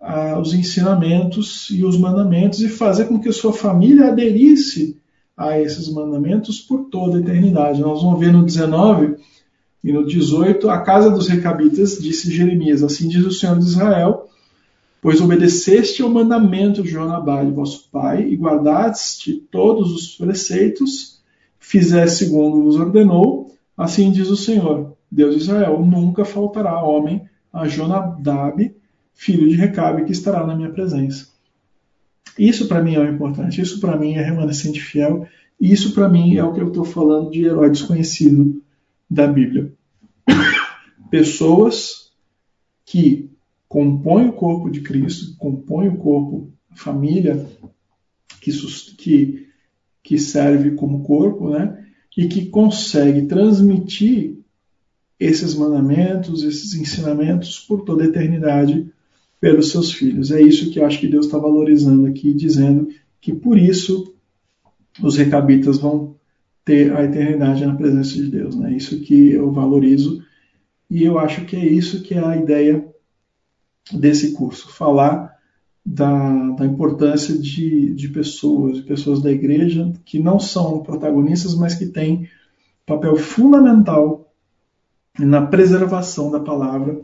[0.00, 5.00] ah, os ensinamentos e os mandamentos e fazer com que a sua família aderisse
[5.36, 7.80] a esses mandamentos por toda a eternidade.
[7.80, 9.16] Nós vamos ver no 19
[9.82, 14.28] e no 18, a casa dos recabitas, disse Jeremias, assim diz o Senhor de Israel,
[15.00, 21.20] pois obedeceste ao mandamento de Jonabá, vosso pai, e guardaste todos os preceitos,
[21.58, 23.51] fizeste segundo vos ordenou,
[23.82, 28.74] assim diz o Senhor, Deus de Israel, nunca faltará homem a Jonadab,
[29.14, 31.28] filho de Recabe, que estará na minha presença.
[32.38, 35.26] Isso para mim é o importante, isso para mim é remanescente fiel,
[35.60, 38.62] isso para mim é o que eu estou falando de herói desconhecido
[39.08, 39.72] da Bíblia.
[41.10, 42.10] Pessoas
[42.84, 43.30] que
[43.68, 47.46] compõem o corpo de Cristo, compõem o corpo, a família
[48.40, 48.50] que,
[48.96, 49.48] que,
[50.02, 51.81] que serve como corpo, né?
[52.16, 54.38] E que consegue transmitir
[55.18, 58.92] esses mandamentos, esses ensinamentos por toda a eternidade
[59.40, 60.30] pelos seus filhos.
[60.30, 62.88] É isso que eu acho que Deus está valorizando aqui, dizendo
[63.20, 64.14] que por isso
[65.02, 66.16] os recabitas vão
[66.64, 68.54] ter a eternidade na presença de Deus.
[68.56, 68.74] Né?
[68.74, 70.22] Isso que eu valorizo
[70.92, 72.86] e eu acho que é isso que é a ideia
[73.90, 75.31] desse curso, falar
[75.84, 81.74] da, da importância de, de pessoas, de pessoas da igreja que não são protagonistas, mas
[81.74, 82.28] que têm
[82.86, 84.32] papel fundamental
[85.18, 87.00] na preservação da palavra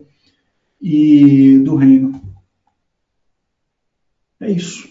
[0.80, 2.20] e do reino.
[4.40, 4.88] É isso.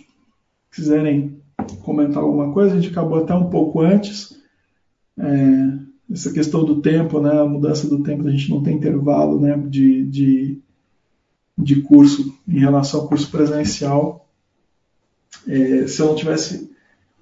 [0.72, 1.42] Se quiserem
[1.82, 4.38] comentar alguma coisa, a gente acabou até um pouco antes.
[5.18, 9.40] É, essa questão do tempo, né, a mudança do tempo, a gente não tem intervalo
[9.40, 10.62] né, de, de,
[11.58, 14.28] de curso em relação ao curso presencial.
[15.47, 16.72] É, se eu não tivesse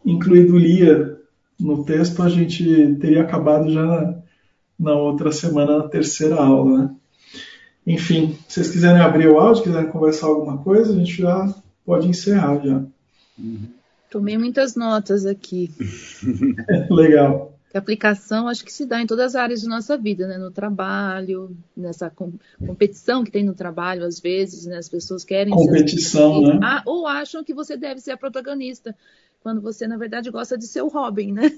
[0.06, 1.18] incluído Lia
[1.60, 4.18] no texto, a gente teria acabado já na,
[4.78, 6.80] na outra semana, na terceira aula.
[6.80, 6.96] Né?
[7.88, 11.54] Enfim, se vocês quiserem abrir o áudio, quiserem conversar alguma coisa, a gente já
[11.86, 12.84] pode encerrar já.
[14.10, 15.72] Tomei muitas notas aqui.
[16.90, 17.55] Legal.
[17.76, 20.38] A aplicação acho que se dá em todas as áreas de nossa vida, né?
[20.38, 22.32] No trabalho, nessa com,
[22.66, 24.78] competição que tem no trabalho, às vezes, né?
[24.78, 26.60] As pessoas querem competição, ser né?
[26.64, 28.96] Ah, ou acham que você deve ser a protagonista,
[29.42, 31.52] quando você na verdade gosta de ser o Robin, né?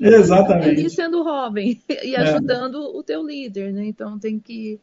[0.00, 0.80] Exatamente.
[0.86, 2.88] E sendo o Robin e ajudando é.
[2.88, 3.84] o teu líder, né?
[3.84, 4.80] Então tem que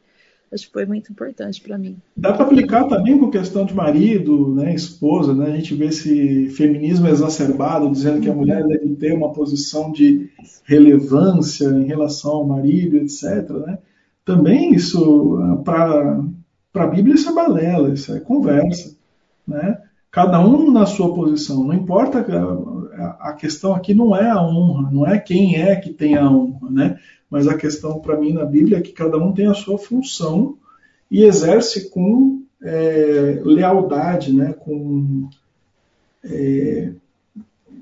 [0.51, 1.97] acho que foi muito importante para mim.
[2.15, 5.51] Dá para aplicar também com questão de marido, né, esposa, né?
[5.51, 10.29] A gente vê esse feminismo exacerbado dizendo que a mulher deve ter uma posição de
[10.63, 13.49] relevância em relação ao marido, etc.
[13.49, 13.77] Né?
[14.23, 16.23] Também isso para
[16.71, 18.97] para a Bíblia isso é balela, isso é conversa,
[19.47, 19.77] né?
[20.11, 21.63] Cada um na sua posição.
[21.63, 22.19] Não importa
[23.19, 26.69] a questão aqui não é a honra, não é quem é que tem a honra,
[26.69, 26.99] né?
[27.35, 30.55] Mas a questão para mim na Bíblia é que cada um tem a sua função
[31.11, 35.27] e exerce com é, lealdade, né, com,
[36.23, 36.91] é,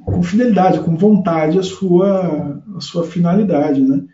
[0.04, 3.80] com fidelidade, com vontade a sua, a sua finalidade.
[3.80, 4.06] Né?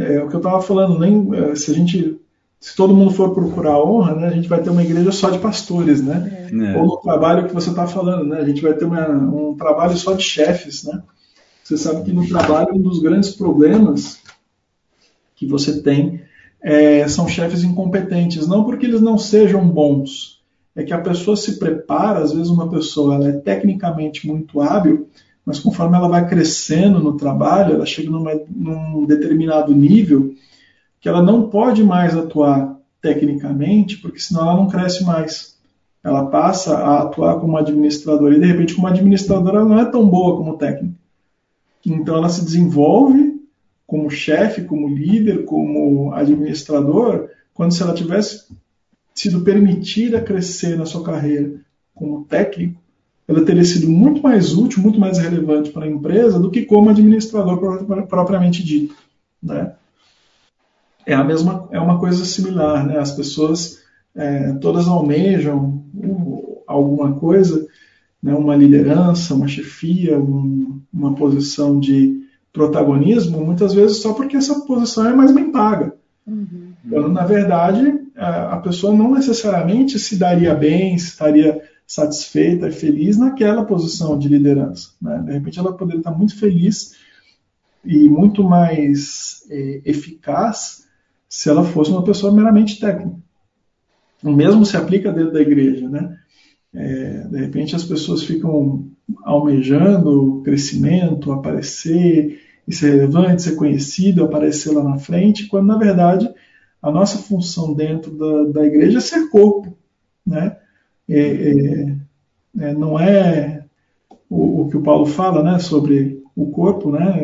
[0.00, 2.20] É o que eu estava falando, nem, é, se a gente
[2.60, 5.38] se todo mundo for procurar honra, né, a gente vai ter uma igreja só de
[5.38, 6.48] pastores, né?
[6.52, 6.78] É.
[6.78, 8.38] Ou no trabalho que você está falando, né?
[8.38, 11.02] A gente vai ter uma, um trabalho só de chefes, né?
[11.62, 14.18] Você sabe que no trabalho um dos grandes problemas
[15.34, 16.20] que você tem
[16.62, 20.42] é, são chefes incompetentes, não porque eles não sejam bons,
[20.74, 25.08] é que a pessoa se prepara, às vezes uma pessoa ela é tecnicamente muito hábil,
[25.44, 30.34] mas conforme ela vai crescendo no trabalho, ela chega numa, num determinado nível
[31.00, 35.58] que ela não pode mais atuar tecnicamente, porque senão ela não cresce mais.
[36.02, 40.08] Ela passa a atuar como administradora e de repente como administradora ela não é tão
[40.08, 40.94] boa como técnica.
[41.84, 43.33] Então ela se desenvolve
[43.86, 48.46] como chefe, como líder, como administrador, quando se ela tivesse
[49.14, 51.54] sido permitida crescer na sua carreira
[51.94, 52.80] como técnico,
[53.26, 56.90] ela teria sido muito mais útil, muito mais relevante para a empresa do que como
[56.90, 57.58] administrador
[58.06, 58.94] propriamente dito,
[59.42, 59.72] né?
[61.06, 62.98] É a mesma, é uma coisa similar, né?
[62.98, 63.82] As pessoas
[64.14, 65.84] é, todas almejam
[66.66, 67.66] alguma coisa,
[68.22, 68.34] né?
[68.34, 72.23] Uma liderança, uma chefia, um, uma posição de
[72.54, 75.92] protagonismo, muitas vezes só porque essa posição é mais bem paga.
[76.24, 76.72] Uhum.
[76.88, 83.18] Quando, na verdade, a pessoa não necessariamente se daria bem, se estaria satisfeita e feliz
[83.18, 84.90] naquela posição de liderança.
[85.02, 85.22] Né?
[85.26, 86.94] De repente, ela poderia estar muito feliz
[87.84, 90.84] e muito mais é, eficaz
[91.28, 93.16] se ela fosse uma pessoa meramente técnica.
[94.22, 95.88] O mesmo se aplica dentro da igreja.
[95.88, 96.16] Né?
[96.72, 98.88] É, de repente, as pessoas ficam
[99.22, 106.28] almejando crescimento, aparecer, e ser relevante, ser conhecido, aparecer lá na frente, quando na verdade
[106.80, 109.76] a nossa função dentro da, da igreja é ser corpo,
[110.26, 110.56] né?
[111.08, 111.96] É, é,
[112.58, 113.64] é, não é
[114.28, 117.22] o, o, que o Paulo fala, né, sobre o corpo, né?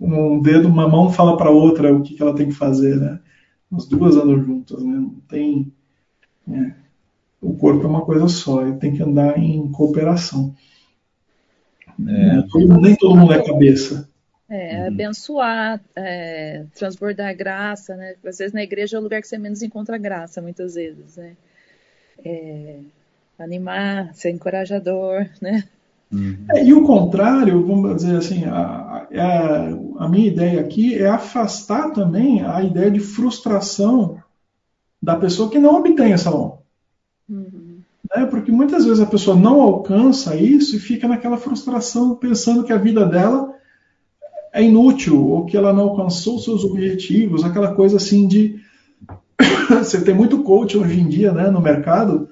[0.00, 3.20] Um dedo, uma mão fala para outra o que, que ela tem que fazer, né?
[3.72, 4.94] As duas andam juntas, né?
[4.94, 5.72] Não tem
[6.50, 6.72] é,
[7.40, 10.54] o corpo é uma coisa só, ele tem que andar em cooperação.
[12.06, 12.42] É,
[12.80, 14.08] nem todo mundo é cabeça.
[14.52, 14.86] É, uhum.
[14.88, 18.16] abençoar, é, transbordar graça, né?
[18.22, 21.34] Às vezes na igreja é o lugar que você menos encontra graça, muitas vezes, né?
[22.22, 22.76] É,
[23.38, 25.64] animar, ser encorajador, né?
[26.12, 26.44] Uhum.
[26.50, 31.90] É, e o contrário, vamos dizer assim, a, a, a, minha ideia aqui é afastar
[31.92, 34.22] também a ideia de frustração
[35.00, 36.58] da pessoa que não obtém essa honra.
[37.26, 37.78] Uhum.
[38.14, 38.26] Né?
[38.26, 42.76] Porque muitas vezes a pessoa não alcança isso e fica naquela frustração pensando que a
[42.76, 43.61] vida dela
[44.52, 48.60] é inútil ou que ela não alcançou seus objetivos, aquela coisa assim de
[49.70, 52.28] você tem muito coach hoje em dia, né, no mercado,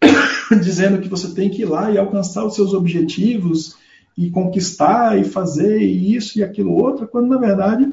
[0.62, 3.76] dizendo que você tem que ir lá e alcançar os seus objetivos
[4.16, 7.88] e conquistar e fazer isso e aquilo outro, quando na verdade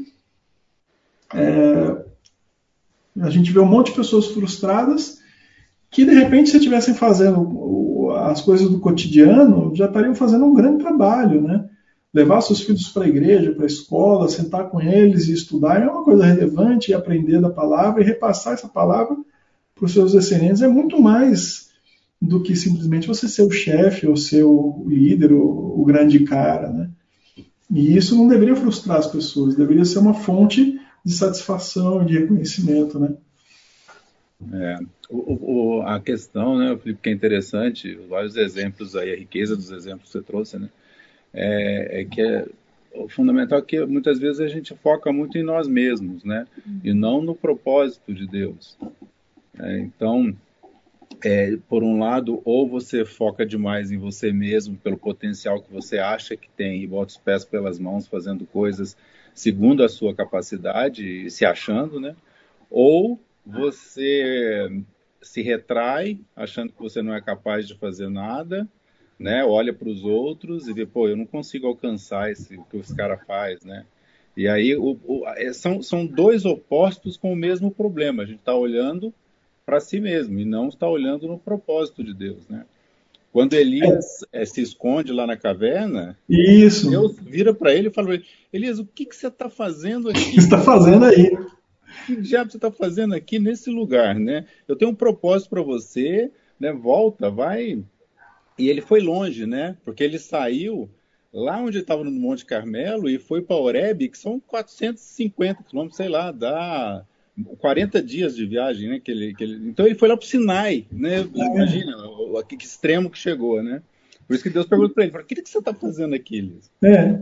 [1.34, 2.04] é,
[3.22, 5.20] a gente vê um monte de pessoas frustradas
[5.90, 10.84] que de repente se estivessem fazendo as coisas do cotidiano já estariam fazendo um grande
[10.84, 11.70] trabalho, né?
[12.14, 15.88] Levar seus filhos para a igreja, para a escola, sentar com eles e estudar é
[15.88, 19.16] uma coisa relevante, e aprender da palavra e repassar essa palavra
[19.76, 21.70] para os seus descendentes é muito mais
[22.22, 26.70] do que simplesmente você ser o chefe ou ser o líder, o, o grande cara,
[26.70, 26.90] né?
[27.72, 33.00] E isso não deveria frustrar as pessoas, deveria ser uma fonte de satisfação, de reconhecimento,
[33.00, 33.16] né?
[34.52, 34.80] É,
[35.10, 39.70] o, o, a questão, né, Felipe, que é interessante, vários exemplos aí, a riqueza dos
[39.70, 40.70] exemplos que você trouxe, né,
[41.34, 42.46] é, é que é,
[42.94, 46.48] o fundamental é que muitas vezes a gente foca muito em nós mesmos, né,
[46.84, 48.78] e não no propósito de Deus.
[49.58, 50.36] É, então,
[51.24, 55.98] é, por um lado, ou você foca demais em você mesmo, pelo potencial que você
[56.00, 58.96] acha que tem, e bota os pés pelas mãos fazendo coisas
[59.34, 62.16] segundo a sua capacidade, se achando, né?
[62.70, 64.84] Ou você
[65.22, 68.68] se retrai, achando que você não é capaz de fazer nada,
[69.20, 69.44] né?
[69.44, 72.92] Olha para os outros e vê, pô, eu não consigo alcançar esse, o que os
[72.94, 73.86] caras faz, né?
[74.38, 78.24] E aí o, o, é, são, são dois opostos com o mesmo problema.
[78.24, 79.14] A gente está olhando
[79.66, 82.66] para si mesmo e não está olhando no propósito de Deus, né?
[83.32, 84.44] Quando Elias é.
[84.44, 86.90] se esconde lá na caverna, Isso.
[86.90, 88.20] Deus vira para ele e fala:
[88.52, 90.20] Elias, o que, que você está fazendo aqui?
[90.20, 91.38] O que você está fazendo aí?
[92.06, 94.46] que diabo você está fazendo aqui nesse lugar, né?
[94.68, 96.72] Eu tenho um propósito para você, né?
[96.72, 97.84] Volta, vai.
[98.60, 99.78] E ele foi longe, né?
[99.86, 100.90] Porque ele saiu
[101.34, 106.10] lá onde estava no Monte Carmelo e foi para Oreb, que são 450 quilômetros, sei
[106.10, 107.06] lá, dá
[107.60, 109.00] 40 dias de viagem, né?
[109.00, 109.70] Que ele, que ele...
[109.70, 111.28] Então ele foi lá para o Sinai, né?
[111.34, 113.82] Imagina o, que extremo que chegou, né?
[114.28, 116.70] Por isso que Deus perguntou para ele: o que, que você está fazendo aqui, Elias?
[116.84, 117.20] É.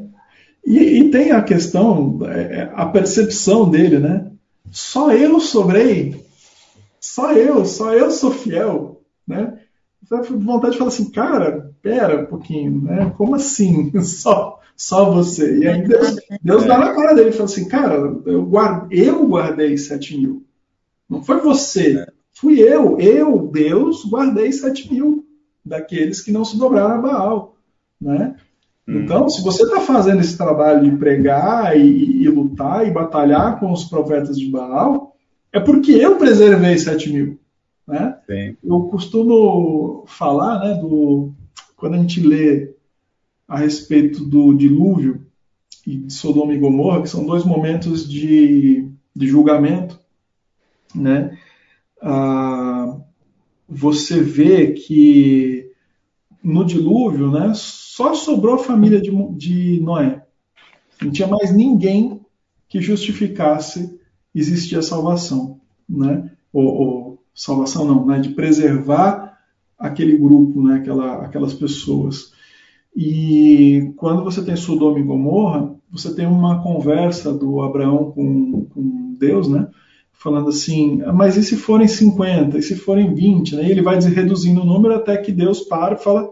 [0.66, 4.30] E, e, tem a questão, é, a percepção dele, né?
[4.72, 6.26] Só eu sobrei.
[7.00, 9.58] Só eu, só eu sou fiel, né?
[10.10, 13.14] Vontade de falar assim, cara, pera um pouquinho, né?
[13.18, 13.92] Como assim?
[14.02, 15.58] Só, só você.
[15.58, 17.96] E aí Deus, Deus dá na cara dele e fala assim, cara,
[18.26, 20.46] eu, guarde, eu guardei sete mil.
[21.10, 21.98] Não foi você.
[21.98, 22.08] É.
[22.32, 23.00] Fui eu.
[23.00, 25.26] Eu, Deus, guardei sete mil
[25.66, 27.56] daqueles que não se dobraram a Baal.
[28.00, 28.36] Né?
[28.88, 29.02] Hum.
[29.02, 33.72] Então, se você está fazendo esse trabalho de pregar e, e, lutar e batalhar com
[33.72, 35.16] os profetas de Baal,
[35.52, 37.40] é porque eu preservei sete mil.
[37.88, 38.18] Né?
[38.64, 41.32] Eu costumo falar, né, do,
[41.78, 42.76] quando a gente lê
[43.48, 45.26] a respeito do dilúvio
[45.86, 49.98] e de Sodoma e Gomorra, que são dois momentos de, de julgamento,
[50.94, 51.38] né?
[52.02, 52.98] Ah,
[53.70, 55.72] você vê que
[56.44, 60.26] no dilúvio, né, só sobrou a família de, de Noé.
[61.02, 62.22] Não tinha mais ninguém
[62.68, 63.98] que justificasse
[64.36, 66.32] existir a salvação, né?
[66.52, 67.07] Ou, ou
[67.38, 68.20] salvação não, né?
[68.20, 69.38] De preservar
[69.78, 70.78] aquele grupo, né?
[70.78, 72.34] Aquela, aquelas pessoas.
[72.96, 79.16] E quando você tem Sodoma e Gomorra, você tem uma conversa do Abraão com, com
[79.20, 79.68] Deus, né?
[80.12, 83.68] Falando assim, mas e se forem 50, e se forem 20, né?
[83.68, 86.32] E ele vai reduzindo o número até que Deus para e fala,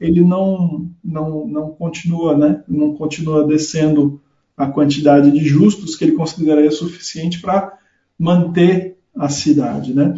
[0.00, 2.64] ele não, não, não continua, né?
[2.66, 4.22] Não continua descendo
[4.56, 7.78] a quantidade de justos que ele consideraria suficiente para
[8.18, 10.14] manter a cidade, né?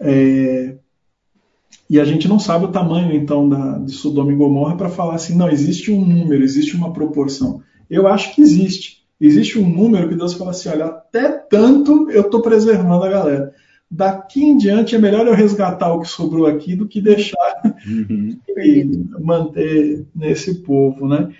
[0.00, 0.74] É,
[1.88, 5.14] e a gente não sabe o tamanho então da, de Sodoma e Gomorra para falar
[5.14, 7.62] assim, não existe um número, existe uma proporção.
[7.88, 9.04] Eu acho que existe.
[9.20, 13.54] Existe um número que Deus fala assim, olha, até tanto eu estou preservando a galera
[13.94, 18.36] daqui em diante é melhor eu resgatar o que sobrou aqui do que deixar uhum.
[18.58, 18.84] e
[19.20, 21.32] manter nesse povo, né?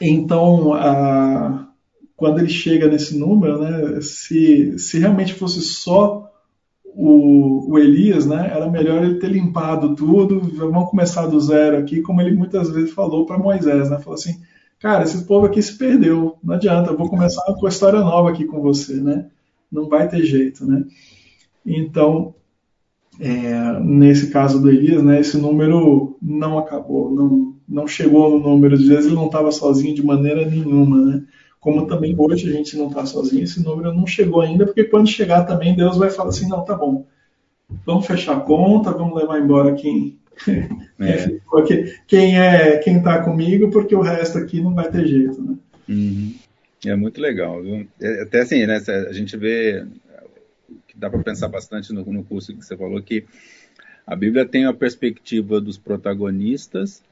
[0.00, 1.68] Então, a,
[2.16, 6.23] quando ele chega nesse número, né, se, se realmente fosse só
[6.96, 12.00] o, o, Elias, né, era melhor ele ter limpado tudo, vamos começar do zero aqui,
[12.00, 14.40] como ele muitas vezes falou para Moisés, né, falou assim,
[14.78, 18.30] cara, esse povo aqui se perdeu, não adianta, eu vou começar com a história nova
[18.30, 19.26] aqui com você, né,
[19.70, 20.84] não vai ter jeito, né?
[21.66, 22.34] Então,
[23.18, 28.78] é, nesse caso do Elias, né, esse número não acabou, não, não chegou no número
[28.78, 31.24] de vezes, ele não estava sozinho de maneira nenhuma, né?
[31.64, 35.08] Como também hoje a gente não está sozinho, esse número não chegou ainda, porque quando
[35.08, 37.06] chegar também Deus vai falar assim, não, tá bom,
[37.86, 40.18] vamos fechar a conta, vamos levar embora quem
[41.00, 41.40] é.
[42.06, 45.56] quem é quem está comigo, porque o resto aqui não vai ter jeito, né?
[45.88, 46.34] Uhum.
[46.84, 47.86] É muito legal, viu?
[47.98, 48.82] É, até assim, né?
[49.08, 49.86] A gente vê
[50.86, 53.24] que dá para pensar bastante no, no curso que você falou que
[54.06, 57.02] a Bíblia tem a perspectiva dos protagonistas,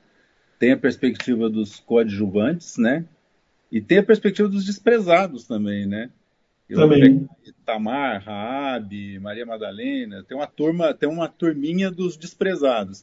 [0.58, 3.06] tem a perspectiva dos coadjuvantes, né?
[3.72, 6.10] E tem a perspectiva dos desprezados também, né?
[6.68, 7.26] Eu também.
[7.64, 13.02] Tamar, Raabe, Maria Madalena, tem uma turma, tem uma turminha dos desprezados.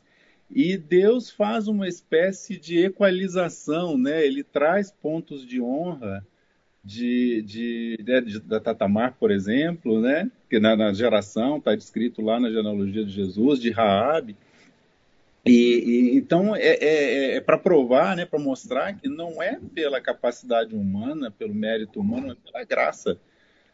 [0.52, 4.24] E Deus faz uma espécie de equalização, né?
[4.24, 6.26] Ele traz pontos de honra
[6.84, 10.30] de, de, de, de da Tatamar, por exemplo, né?
[10.50, 14.36] Que na, na geração está descrito lá na genealogia de Jesus, de Raabe.
[15.46, 19.60] E, e, então é, é, é, é para provar, né, para mostrar que não é
[19.74, 23.18] pela capacidade humana, pelo mérito humano, é pela graça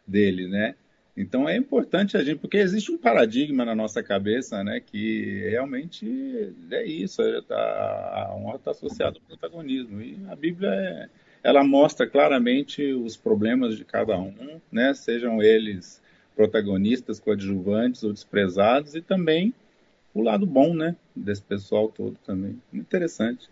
[0.06, 0.76] dele, né?
[1.18, 6.54] Então é importante a gente, porque existe um paradigma na nossa cabeça, né, que realmente
[6.72, 10.02] é isso, é, tá, a honra está associada ao protagonismo.
[10.02, 11.10] E a Bíblia é,
[11.42, 16.02] ela mostra claramente os problemas de cada um, né, sejam eles
[16.36, 19.54] protagonistas, coadjuvantes ou desprezados, e também
[20.16, 22.56] o lado bom, né, desse pessoal todo também.
[22.74, 23.50] Interessante.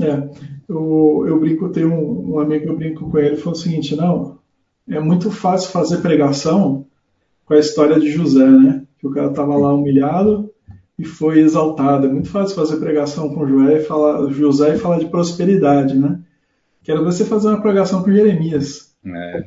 [0.00, 0.28] É,
[0.68, 3.94] eu, eu brinco, tem um, um amigo que eu brinco com ele, falou o seguinte,
[3.94, 4.38] não,
[4.88, 6.86] é muito fácil fazer pregação
[7.44, 8.82] com a história de José, né?
[8.98, 10.50] Que o cara estava lá humilhado
[10.98, 12.06] e foi exaltado.
[12.06, 16.20] É muito fácil fazer pregação com José e falar, José e falar de prosperidade, né?
[16.82, 18.94] Quero ver você fazer uma pregação com Jeremias.
[19.06, 19.44] É.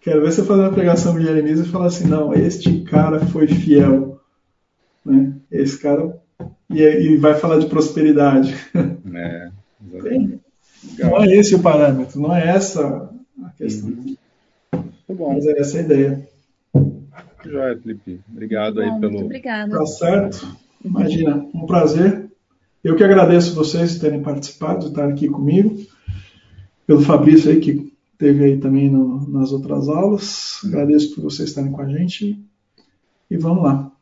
[0.00, 3.46] Quero ver você fazer uma pregação com Jeremias e falar assim, não, este cara foi
[3.46, 4.13] fiel,
[5.04, 5.34] né?
[5.50, 6.18] Esse cara
[6.70, 8.54] e, e vai falar de prosperidade.
[9.16, 9.48] É,
[10.98, 13.08] não é esse o parâmetro, não é essa
[13.42, 13.90] a questão.
[13.90, 14.16] Uhum.
[15.08, 15.34] Muito bom.
[15.34, 16.28] Mas é essa a ideia.
[17.44, 18.20] Joia, Felipe.
[18.30, 19.12] Obrigado bom, aí pelo.
[19.12, 19.78] Muito obrigada.
[19.78, 20.56] Tá certo.
[20.84, 22.30] Imagina, um prazer.
[22.82, 25.78] Eu que agradeço vocês terem participado, estar aqui comigo.
[26.86, 30.58] Pelo Fabrício aí, que teve aí também no, nas outras aulas.
[30.64, 32.44] Agradeço por vocês estarem com a gente.
[33.30, 33.93] E vamos lá.